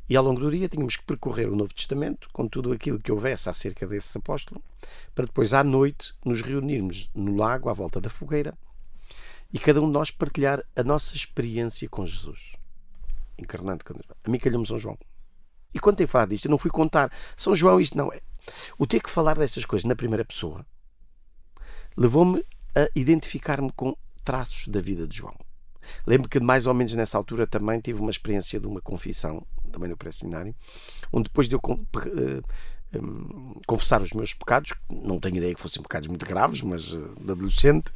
E 0.08 0.16
ao 0.16 0.24
longo 0.24 0.40
do 0.40 0.50
dia 0.50 0.68
tínhamos 0.68 0.96
que 0.96 1.04
percorrer 1.04 1.48
o 1.48 1.56
Novo 1.56 1.72
Testamento 1.72 2.28
com 2.32 2.46
tudo 2.46 2.72
aquilo 2.72 2.98
que 2.98 3.12
houvesse 3.12 3.48
acerca 3.48 3.86
desse 3.86 4.18
apóstolo, 4.18 4.62
para 5.14 5.26
depois 5.26 5.54
à 5.54 5.62
noite 5.62 6.14
nos 6.24 6.42
reunirmos 6.42 7.10
no 7.14 7.36
lago 7.36 7.68
à 7.68 7.72
volta 7.72 8.00
da 8.00 8.10
fogueira 8.10 8.56
e 9.52 9.58
cada 9.58 9.80
um 9.80 9.86
de 9.86 9.92
nós 9.92 10.10
partilhar 10.10 10.64
a 10.74 10.82
nossa 10.82 11.14
experiência 11.14 11.88
com 11.88 12.06
Jesus, 12.06 12.52
encarnando. 13.38 13.84
A 14.24 14.30
mim 14.30 14.38
calhou-me 14.38 14.66
São 14.66 14.78
João. 14.78 14.98
E 15.74 15.78
quando 15.78 15.96
tem 15.96 16.06
falado 16.06 16.30
disto, 16.30 16.46
eu 16.46 16.50
não 16.50 16.58
fui 16.58 16.70
contar 16.70 17.12
São 17.36 17.54
João, 17.54 17.80
isto 17.80 17.96
não 17.96 18.12
é. 18.12 18.20
O 18.78 18.86
ter 18.86 19.00
que 19.00 19.10
falar 19.10 19.38
destas 19.38 19.64
coisas 19.64 19.84
na 19.84 19.94
primeira 19.94 20.24
pessoa 20.24 20.66
levou-me 21.96 22.44
a 22.74 22.88
identificar-me 22.94 23.70
com 23.72 23.96
traços 24.24 24.68
da 24.68 24.80
vida 24.80 25.06
de 25.06 25.18
João. 25.18 25.36
Lembro 26.06 26.28
que 26.28 26.40
mais 26.40 26.66
ou 26.66 26.74
menos 26.74 26.94
nessa 26.94 27.18
altura 27.18 27.46
também 27.46 27.80
tive 27.80 28.00
uma 28.00 28.10
experiência 28.10 28.58
de 28.58 28.66
uma 28.66 28.80
confissão, 28.80 29.44
também 29.72 29.88
no 29.88 29.96
pré-seminário, 29.96 30.54
onde 31.12 31.24
depois 31.24 31.48
de 31.48 31.54
eu 31.54 31.60
uh, 31.60 33.00
um, 33.00 33.60
confessar 33.66 34.02
os 34.02 34.12
meus 34.12 34.34
pecados, 34.34 34.72
não 34.90 35.18
tenho 35.18 35.36
ideia 35.36 35.54
que 35.54 35.60
fossem 35.60 35.82
pecados 35.82 36.08
muito 36.08 36.26
graves, 36.26 36.62
mas 36.62 36.92
uh, 36.92 37.14
de 37.20 37.32
adolescente, 37.32 37.92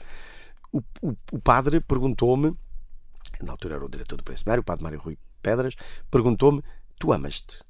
o, 0.73 0.83
o, 1.01 1.17
o 1.33 1.39
padre 1.39 1.81
perguntou-me, 1.81 2.57
na 3.43 3.53
altura 3.53 3.77
era 3.77 3.85
o 3.85 3.89
diretor 3.89 4.17
do 4.17 4.25
pré-seminário, 4.25 4.63
o 4.63 4.65
padre 4.65 4.83
Mário 4.83 4.99
Rui 4.99 5.19
Pedras, 5.43 5.77
perguntou-me: 6.11 6.63
Tu 6.99 7.13
amas-te? 7.13 7.61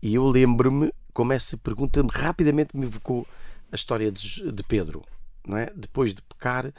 E 0.00 0.14
eu 0.14 0.26
lembro-me 0.26 0.92
como 1.12 1.32
essa 1.32 1.56
pergunta 1.56 2.00
rapidamente 2.08 2.76
me 2.76 2.86
evocou 2.86 3.26
a 3.72 3.74
história 3.74 4.12
de, 4.12 4.52
de 4.52 4.62
Pedro. 4.62 5.04
Não 5.46 5.56
é? 5.56 5.66
Depois 5.74 6.14
de 6.14 6.22
pecar, 6.22 6.72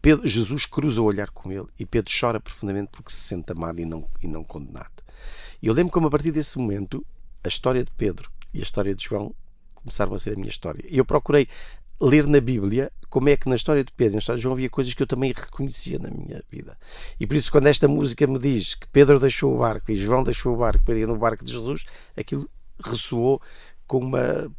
Pedro, 0.00 0.26
Jesus 0.26 0.66
cruza 0.66 1.02
o 1.02 1.04
olhar 1.04 1.30
com 1.30 1.50
ele 1.50 1.66
e 1.78 1.84
Pedro 1.84 2.12
chora 2.18 2.40
profundamente 2.40 2.90
porque 2.92 3.10
se 3.10 3.20
sente 3.20 3.50
amado 3.52 3.80
e 3.80 3.84
não, 3.84 4.08
e 4.22 4.28
não 4.28 4.44
condenado. 4.44 5.02
E 5.62 5.66
eu 5.66 5.74
lembro 5.74 5.92
como 5.92 6.06
a 6.06 6.10
partir 6.10 6.30
desse 6.30 6.58
momento 6.58 7.04
a 7.44 7.48
história 7.48 7.82
de 7.82 7.90
Pedro 7.92 8.30
e 8.52 8.60
a 8.60 8.62
história 8.62 8.94
de 8.94 9.04
João 9.04 9.34
começaram 9.74 10.14
a 10.14 10.18
ser 10.18 10.34
a 10.34 10.36
minha 10.36 10.48
história. 10.48 10.84
E 10.88 10.98
eu 10.98 11.04
procurei 11.04 11.48
ler 12.00 12.26
na 12.26 12.40
Bíblia 12.40 12.90
como 13.08 13.28
é 13.28 13.36
que 13.36 13.48
na 13.48 13.56
história 13.56 13.84
de 13.84 13.92
Pedro 13.92 14.14
e 14.14 14.16
na 14.16 14.18
história 14.20 14.38
de 14.38 14.42
João 14.42 14.54
havia 14.54 14.70
coisas 14.70 14.94
que 14.94 15.02
eu 15.02 15.06
também 15.06 15.32
reconhecia 15.32 15.98
na 15.98 16.10
minha 16.10 16.42
vida. 16.48 16.78
E 17.18 17.26
por 17.26 17.36
isso, 17.36 17.50
quando 17.50 17.66
esta 17.66 17.88
música 17.88 18.26
me 18.26 18.38
diz 18.38 18.74
que 18.74 18.86
Pedro 18.88 19.18
deixou 19.18 19.54
o 19.54 19.58
barco 19.58 19.90
e 19.90 19.96
João 19.96 20.22
deixou 20.22 20.54
o 20.54 20.56
barco 20.56 20.84
para 20.84 20.98
ir 20.98 21.06
no 21.06 21.16
barco 21.16 21.44
de 21.44 21.52
Jesus, 21.52 21.84
aquilo 22.16 22.48
ressoou 22.82 23.40
com 23.86 23.98
uma 23.98 24.50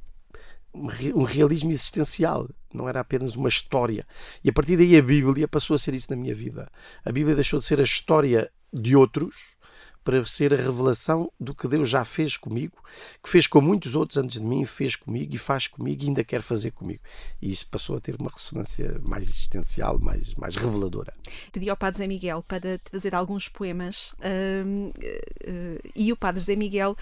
um 0.73 1.23
realismo 1.23 1.69
existencial, 1.69 2.49
não 2.73 2.87
era 2.87 3.01
apenas 3.01 3.35
uma 3.35 3.49
história. 3.49 4.07
E 4.43 4.49
a 4.49 4.53
partir 4.53 4.77
daí 4.77 4.97
a 4.97 5.01
Bíblia 5.01 5.47
passou 5.47 5.75
a 5.75 5.79
ser 5.79 5.93
isso 5.93 6.09
na 6.09 6.15
minha 6.15 6.33
vida. 6.33 6.69
A 7.03 7.11
Bíblia 7.11 7.35
deixou 7.35 7.59
de 7.59 7.65
ser 7.65 7.79
a 7.81 7.83
história 7.83 8.49
de 8.71 8.95
outros 8.95 9.57
para 10.03 10.25
ser 10.25 10.53
a 10.53 10.57
revelação 10.57 11.31
do 11.39 11.53
que 11.53 11.67
Deus 11.67 11.89
já 11.89 12.03
fez 12.03 12.37
comigo, 12.37 12.77
que 13.23 13.29
fez 13.29 13.47
com 13.47 13.61
muitos 13.61 13.95
outros 13.95 14.17
antes 14.17 14.39
de 14.39 14.45
mim, 14.45 14.65
fez 14.65 14.95
comigo 14.95 15.33
e 15.33 15.37
faz 15.37 15.67
comigo 15.67 16.03
e 16.03 16.07
ainda 16.07 16.23
quer 16.23 16.41
fazer 16.41 16.71
comigo. 16.71 17.01
E 17.41 17.51
isso 17.51 17.67
passou 17.67 17.95
a 17.95 17.99
ter 17.99 18.15
uma 18.19 18.29
ressonância 18.29 18.99
mais 19.03 19.29
existencial, 19.29 19.99
mais, 19.99 20.33
mais 20.35 20.55
reveladora. 20.55 21.13
Pedi 21.51 21.69
ao 21.69 21.77
Padre 21.77 21.99
Zé 21.99 22.07
Miguel 22.07 22.43
para 22.47 22.77
te 22.77 22.89
fazer 22.91 23.13
alguns 23.13 23.47
poemas 23.47 24.13
uh, 24.13 24.89
uh, 24.89 25.89
e 25.95 26.11
o 26.11 26.17
Padre 26.17 26.41
Zé 26.41 26.55
Miguel 26.55 26.95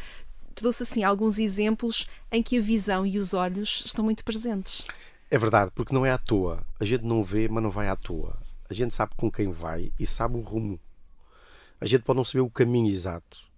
trouxe 0.53 0.83
assim 0.83 1.03
alguns 1.03 1.39
exemplos 1.39 2.05
em 2.31 2.43
que 2.43 2.57
a 2.57 2.61
visão 2.61 3.05
e 3.05 3.17
os 3.17 3.33
olhos 3.33 3.83
estão 3.85 4.03
muito 4.03 4.25
presentes. 4.25 4.85
É 5.31 5.37
verdade, 5.37 5.71
porque 5.73 5.93
não 5.93 6.05
é 6.05 6.11
à 6.11 6.17
toa. 6.17 6.63
A 6.79 6.85
gente 6.85 7.05
não 7.05 7.23
vê, 7.23 7.47
mas 7.47 7.63
não 7.63 7.69
vai 7.69 7.87
à 7.87 7.95
toa. 7.95 8.35
A 8.69 8.73
gente 8.73 8.93
sabe 8.93 9.13
com 9.15 9.31
quem 9.31 9.51
vai 9.51 9.91
e 9.99 10.05
sabe 10.05 10.35
o 10.35 10.41
rumo. 10.41 10.79
A 11.81 11.85
gente 11.85 12.01
pode 12.01 12.17
não 12.17 12.25
saber 12.25 12.41
o 12.41 12.49
caminho 12.49 12.89
exato, 12.89 13.49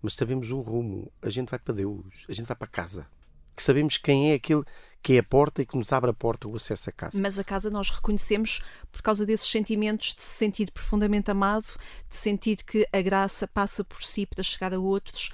mas 0.00 0.14
sabemos 0.14 0.50
o 0.50 0.60
rumo. 0.60 1.10
A 1.20 1.30
gente 1.30 1.50
vai 1.50 1.58
para 1.58 1.74
Deus, 1.74 2.24
a 2.28 2.32
gente 2.32 2.46
vai 2.46 2.56
para 2.56 2.66
casa. 2.66 3.06
Que 3.54 3.62
sabemos 3.62 3.96
quem 3.96 4.32
é 4.32 4.34
aquele 4.34 4.62
que 5.02 5.14
é 5.14 5.18
a 5.18 5.22
porta 5.22 5.62
e 5.62 5.66
que 5.66 5.76
nos 5.76 5.92
abre 5.92 6.10
a 6.10 6.14
porta 6.14 6.48
o 6.48 6.56
acesso 6.56 6.90
à 6.90 6.92
casa. 6.92 7.20
Mas 7.20 7.38
a 7.38 7.44
casa 7.44 7.70
nós 7.70 7.90
reconhecemos 7.90 8.60
por 8.90 9.00
causa 9.02 9.24
desses 9.24 9.48
sentimentos 9.48 10.14
de 10.14 10.22
se 10.22 10.36
sentir 10.36 10.70
profundamente 10.72 11.30
amado, 11.30 11.66
de 12.10 12.16
sentir 12.16 12.56
que 12.56 12.86
a 12.92 13.00
graça 13.00 13.46
passa 13.46 13.84
por 13.84 14.02
si 14.02 14.26
para 14.26 14.42
chegar 14.42 14.74
a 14.74 14.78
outros. 14.78 15.30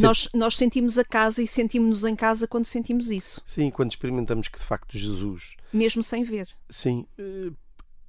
Nós, 0.00 0.28
nós 0.32 0.56
sentimos 0.56 0.96
a 0.96 1.04
casa 1.04 1.42
e 1.42 1.46
sentimos-nos 1.46 2.04
em 2.04 2.14
casa 2.14 2.46
quando 2.46 2.66
sentimos 2.66 3.10
isso. 3.10 3.42
Sim, 3.44 3.70
quando 3.70 3.90
experimentamos 3.90 4.48
que 4.48 4.58
de 4.58 4.64
facto 4.64 4.96
Jesus. 4.96 5.56
Mesmo 5.72 6.02
sem 6.02 6.22
ver. 6.22 6.48
Sim. 6.70 7.06
Eh, 7.18 7.50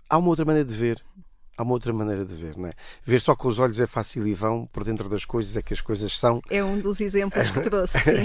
há 0.10 0.17
uma 0.17 0.29
outra 0.29 0.45
maneira 0.45 0.67
de 0.67 0.75
ver. 0.75 1.03
Há 1.58 1.63
uma 1.63 1.72
outra 1.72 1.94
maneira 1.94 2.26
de 2.26 2.36
ver, 2.36 2.58
não 2.58 2.68
é? 2.68 2.74
Ver 3.04 3.22
só 3.22 3.34
com 3.36 3.48
os 3.48 3.60
olhos 3.60 3.80
é 3.80 3.86
fácil 3.86 4.28
e 4.28 4.34
vão, 4.34 4.68
por 4.68 4.84
dentro 4.84 5.08
das 5.08 5.24
coisas 5.24 5.56
é 5.56 5.62
que 5.62 5.74
as 5.74 5.80
coisas 5.80 6.18
são. 6.18 6.41
É 6.50 6.63
um 6.63 6.80
dos 6.80 7.00
exemplos 7.00 7.50
que 7.50 7.62
trouxe. 7.62 7.98
Sim. 8.00 8.24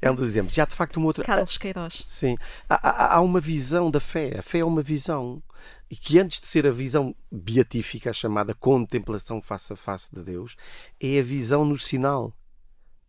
é, 0.00 0.10
um 0.10 0.14
dos 0.14 0.26
exemplos. 0.26 0.56
E 0.56 0.60
há 0.60 0.64
de 0.64 0.74
facto 0.74 0.96
uma 0.96 1.06
outra. 1.06 1.24
Carlos 1.24 1.56
Queiroz. 1.56 2.02
Sim. 2.06 2.36
Há, 2.68 2.88
há, 2.88 3.16
há 3.16 3.20
uma 3.20 3.40
visão 3.40 3.88
da 3.88 4.00
fé. 4.00 4.38
A 4.38 4.42
fé 4.42 4.58
é 4.58 4.64
uma 4.64 4.82
visão. 4.82 5.40
E 5.88 5.94
que 5.96 6.18
antes 6.18 6.40
de 6.40 6.48
ser 6.48 6.66
a 6.66 6.72
visão 6.72 7.14
beatífica, 7.30 8.10
a 8.10 8.14
chamada 8.14 8.54
contemplação 8.54 9.40
face 9.40 9.72
a 9.72 9.76
face 9.76 10.12
de 10.12 10.22
Deus, 10.22 10.56
é 11.00 11.20
a 11.20 11.22
visão 11.22 11.64
no 11.64 11.78
sinal. 11.78 12.34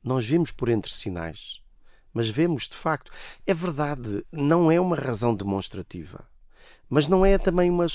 Nós 0.04 0.28
vemos 0.28 0.52
por 0.52 0.70
entre 0.70 0.92
sinais, 0.92 1.62
mas 2.14 2.30
vemos 2.30 2.68
de 2.68 2.76
facto. 2.76 3.10
É 3.48 3.54
verdade, 3.54 4.24
não 4.32 4.70
é 4.70 4.80
uma 4.80 4.98
razão 4.98 5.34
demonstrativa, 5.34 6.26
mas 6.90 7.08
não 7.08 7.26
é 7.26 7.38
também 7.38 7.70
uma, 7.70 7.88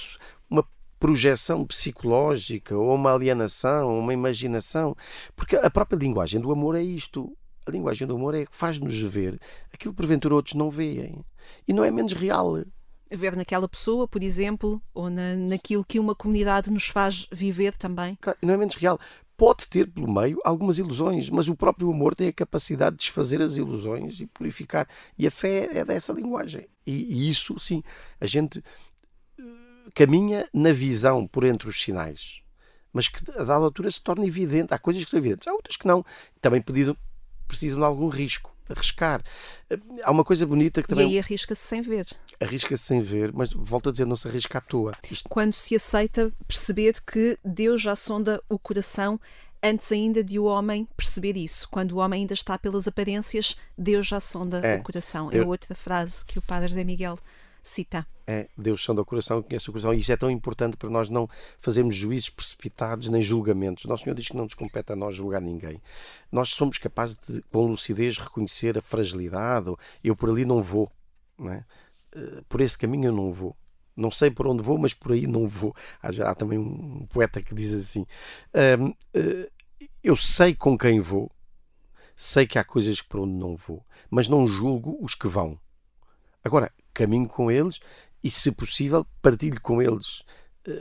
uma 0.48 0.66
projeção 0.98 1.64
psicológica 1.64 2.76
ou 2.76 2.94
uma 2.94 3.14
alienação, 3.14 3.98
uma 3.98 4.12
imaginação, 4.12 4.96
porque 5.36 5.56
a 5.56 5.70
própria 5.70 5.96
linguagem 5.96 6.40
do 6.40 6.50
amor 6.52 6.74
é 6.74 6.82
isto. 6.82 7.36
A 7.66 7.70
linguagem 7.70 8.06
do 8.06 8.16
amor 8.16 8.34
é 8.34 8.46
que 8.46 8.56
faz-nos 8.56 8.98
ver 8.98 9.38
aquilo 9.72 9.92
que 9.92 9.98
porventura 9.98 10.34
outros 10.34 10.54
não 10.54 10.70
veem. 10.70 11.24
E 11.66 11.72
não 11.72 11.84
é 11.84 11.90
menos 11.90 12.12
real 12.12 12.56
ver 13.10 13.36
naquela 13.36 13.68
pessoa, 13.68 14.06
por 14.06 14.22
exemplo, 14.22 14.82
ou 14.92 15.08
na, 15.08 15.34
naquilo 15.34 15.84
que 15.84 15.98
uma 15.98 16.14
comunidade 16.14 16.70
nos 16.70 16.88
faz 16.88 17.26
viver 17.32 17.76
também. 17.76 18.18
Não 18.42 18.54
é 18.54 18.56
menos 18.56 18.74
real. 18.74 18.98
Pode 19.36 19.68
ter 19.68 19.86
pelo 19.86 20.12
meio 20.12 20.38
algumas 20.44 20.78
ilusões, 20.78 21.30
mas 21.30 21.48
o 21.48 21.54
próprio 21.54 21.90
amor 21.92 22.14
tem 22.14 22.28
a 22.28 22.32
capacidade 22.32 22.96
de 22.96 23.04
desfazer 23.04 23.40
as 23.40 23.56
ilusões 23.56 24.20
e 24.20 24.26
purificar. 24.26 24.88
E 25.16 25.26
a 25.26 25.30
fé 25.30 25.68
é 25.78 25.84
dessa 25.84 26.12
linguagem. 26.12 26.66
E, 26.84 26.92
e 26.92 27.30
isso, 27.30 27.58
sim, 27.60 27.82
a 28.20 28.26
gente 28.26 28.62
caminha 29.94 30.48
na 30.52 30.72
visão 30.72 31.26
por 31.26 31.44
entre 31.44 31.68
os 31.68 31.80
sinais, 31.80 32.42
mas 32.92 33.08
que 33.08 33.18
a 33.30 33.44
dada 33.44 33.64
altura 33.64 33.90
se 33.90 34.00
torna 34.00 34.26
evidente. 34.26 34.74
Há 34.74 34.78
coisas 34.78 35.04
que 35.04 35.10
são 35.10 35.18
evidentes, 35.18 35.46
há 35.46 35.52
outras 35.52 35.76
que 35.76 35.86
não. 35.86 36.04
Também 36.40 36.60
pedido, 36.60 36.96
precisam 37.46 37.78
de 37.78 37.84
algum 37.84 38.08
risco 38.08 38.56
arriscar. 38.68 39.22
Há 40.02 40.10
uma 40.10 40.24
coisa 40.24 40.46
bonita 40.46 40.82
que 40.82 40.88
também. 40.88 41.08
E 41.08 41.12
aí 41.12 41.18
arrisca-se 41.18 41.62
sem 41.62 41.80
ver. 41.80 42.06
Arrisca-se 42.40 42.82
sem 42.82 43.00
ver, 43.00 43.32
mas 43.32 43.50
volto 43.52 43.88
a 43.88 43.92
dizer, 43.92 44.04
não 44.04 44.16
se 44.16 44.28
arrisca 44.28 44.58
à 44.58 44.60
toa. 44.60 44.92
Isto... 45.10 45.28
Quando 45.28 45.54
se 45.54 45.74
aceita 45.74 46.32
perceber 46.46 47.00
que 47.00 47.38
Deus 47.44 47.80
já 47.80 47.96
sonda 47.96 48.42
o 48.48 48.58
coração 48.58 49.20
antes 49.62 49.90
ainda 49.90 50.22
de 50.22 50.38
o 50.38 50.44
homem 50.44 50.86
perceber 50.96 51.36
isso. 51.36 51.68
Quando 51.68 51.92
o 51.92 51.96
homem 51.98 52.22
ainda 52.22 52.34
está 52.34 52.58
pelas 52.58 52.86
aparências, 52.86 53.56
Deus 53.76 54.06
já 54.06 54.20
sonda 54.20 54.60
é, 54.60 54.76
o 54.76 54.82
coração. 54.82 55.30
É 55.32 55.38
eu... 55.38 55.48
outra 55.48 55.74
frase 55.74 56.24
que 56.24 56.38
o 56.38 56.42
Padre 56.42 56.72
Zé 56.72 56.84
Miguel 56.84 57.18
cita. 57.62 58.06
É, 58.30 58.46
Deus 58.58 58.82
sonda 58.82 59.00
o 59.00 59.06
coração, 59.06 59.42
conhece 59.42 59.70
o 59.70 59.72
coração, 59.72 59.94
e 59.94 60.00
isso 60.00 60.12
é 60.12 60.16
tão 60.16 60.30
importante 60.30 60.76
para 60.76 60.90
nós 60.90 61.08
não 61.08 61.26
fazermos 61.58 61.96
juízos 61.96 62.28
precipitados 62.28 63.08
nem 63.08 63.22
julgamentos. 63.22 63.86
Nosso 63.86 64.04
Senhor 64.04 64.14
diz 64.14 64.28
que 64.28 64.36
não 64.36 64.44
nos 64.44 64.52
compete 64.52 64.92
a 64.92 64.96
nós 64.96 65.16
julgar 65.16 65.40
ninguém. 65.40 65.80
Nós 66.30 66.50
somos 66.50 66.76
capazes 66.76 67.16
de, 67.16 67.40
com 67.50 67.66
lucidez, 67.66 68.18
reconhecer 68.18 68.76
a 68.76 68.82
fragilidade. 68.82 69.74
Eu 70.04 70.14
por 70.14 70.28
ali 70.28 70.44
não 70.44 70.62
vou, 70.62 70.92
não 71.38 71.50
é? 71.50 71.64
Eh, 72.14 72.42
por 72.46 72.60
esse 72.60 72.76
caminho 72.76 73.06
eu 73.06 73.14
não 73.14 73.32
vou. 73.32 73.56
Não 73.96 74.10
sei 74.10 74.30
por 74.30 74.46
onde 74.46 74.62
vou, 74.62 74.76
mas 74.76 74.92
por 74.92 75.12
aí 75.12 75.26
não 75.26 75.48
vou. 75.48 75.74
Há, 76.02 76.12
já, 76.12 76.30
há 76.30 76.34
também 76.34 76.58
um 76.58 77.06
poeta 77.06 77.40
que 77.40 77.54
diz 77.54 77.72
assim: 77.72 78.04
um, 78.78 78.88
uh, 78.88 78.96
eh, 79.14 79.50
Eu 80.04 80.16
sei 80.18 80.54
com 80.54 80.76
quem 80.76 81.00
vou, 81.00 81.32
sei 82.14 82.46
que 82.46 82.58
há 82.58 82.64
coisas 82.64 83.00
por 83.00 83.20
onde 83.20 83.32
não 83.32 83.56
vou, 83.56 83.82
mas 84.10 84.28
não 84.28 84.46
julgo 84.46 84.98
os 85.02 85.14
que 85.14 85.26
vão. 85.26 85.58
Agora, 86.44 86.70
caminho 86.98 87.28
com 87.28 87.50
eles 87.50 87.80
e, 88.22 88.30
se 88.30 88.50
possível, 88.50 89.06
partilho 89.22 89.60
com 89.60 89.80
eles 89.80 90.22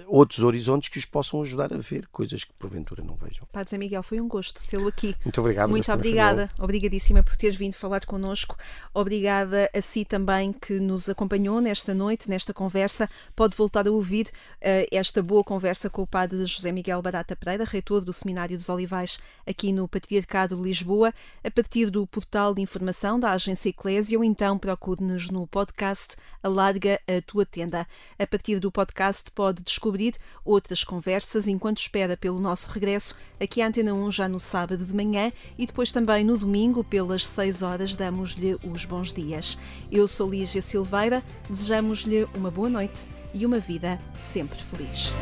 outros 0.08 0.44
horizontes 0.44 0.90
que 0.90 0.98
os 0.98 1.06
possam 1.06 1.42
ajudar 1.42 1.74
a 1.74 1.78
ver 1.78 2.08
coisas 2.08 2.44
que 2.44 2.54
porventura 2.54 3.04
não 3.04 3.16
vejam. 3.16 3.48
Padre 3.52 3.70
Zé 3.72 3.78
Miguel, 3.78 4.04
foi 4.04 4.20
um 4.20 4.28
gosto 4.28 4.62
tê-lo 4.68 4.88
aqui. 4.88 5.16
Muito 5.24 5.40
obrigado. 5.40 5.70
Muito 5.70 5.92
obrigada, 5.92 6.50
obrigadíssima 6.60 7.24
por 7.24 7.36
teres 7.36 7.56
vindo 7.56 7.76
falar 7.76 8.06
connosco. 8.06 8.58
Obrigada 8.94 9.70
a 9.74 9.82
si 9.82 10.04
também 10.04 10.52
que 10.52 10.80
nos 10.80 11.10
acompanhou 11.10 11.62
nesta 11.62 11.94
noite, 11.94 12.30
nesta 12.30 12.54
conversa. 12.54 13.10
Pode 13.36 13.56
voltar 13.56 13.88
a 13.88 13.92
ouvir 13.92 14.28
uh, 14.28 14.88
esta 14.92 15.22
boa 15.22 15.44
conversa 15.44 15.90
com 15.90 16.02
o 16.02 16.08
Padre 16.08 16.46
José 16.46 16.72
Miguel 16.72 17.02
Barata 17.02 17.36
Pereira, 17.36 17.64
reitor 17.64 18.04
do 18.04 18.14
Seminário 18.14 18.58
dos 18.58 18.70
Olivais, 18.70 19.20
aqui 19.46 19.72
no 19.72 19.88
Patriarcado 19.88 20.56
de 20.56 20.62
Lisboa, 20.62 21.14
a 21.44 21.52
partir 21.52 21.90
do 21.90 22.06
portal 22.06 22.54
de 22.54 22.62
informação 22.62 23.20
da 23.20 23.32
Agência 23.32 23.70
Eclésia, 23.70 24.18
ou 24.18 24.24
então 24.24 24.58
procure-nos 24.58 25.30
no 25.30 25.48
podcast 25.48 26.16
Alarga 26.42 27.00
a 27.08 27.22
Tua 27.22 27.46
Tenda. 27.46 27.88
A 28.20 28.28
partir 28.28 28.60
do 28.60 28.72
podcast 28.72 29.32
pode 29.32 29.64
descobrir 29.68 30.16
outras 30.44 30.84
conversas 30.84 31.48
enquanto 31.48 31.80
espera 31.80 32.18
pelo 32.18 32.40
nosso 32.40 32.72
regresso 32.72 33.16
aqui 33.40 33.62
à 33.62 33.68
Antena 33.68 33.94
1 33.94 34.12
já 34.12 34.28
no 34.28 34.40
sábado 34.40 34.86
de 34.86 34.96
manhã 34.96 35.32
e 35.58 35.66
depois 35.66 35.92
também 35.92 36.24
no 36.24 36.38
domingo 36.38 36.84
pelas 36.84 37.26
6 37.26 37.62
horas 37.62 37.96
damos-lhe 37.96 38.58
os 38.64 38.86
bons 38.86 39.14
dias. 39.14 39.58
Eu 39.92 40.08
sou 40.08 40.30
Lígia 40.30 40.62
Silveira, 40.62 41.24
desejamos-lhe 41.50 42.28
uma 42.34 42.50
boa 42.50 42.70
noite 42.70 43.08
e 43.34 43.46
uma 43.46 43.60
vida 43.60 44.00
sempre 44.20 44.60
feliz. 44.64 45.14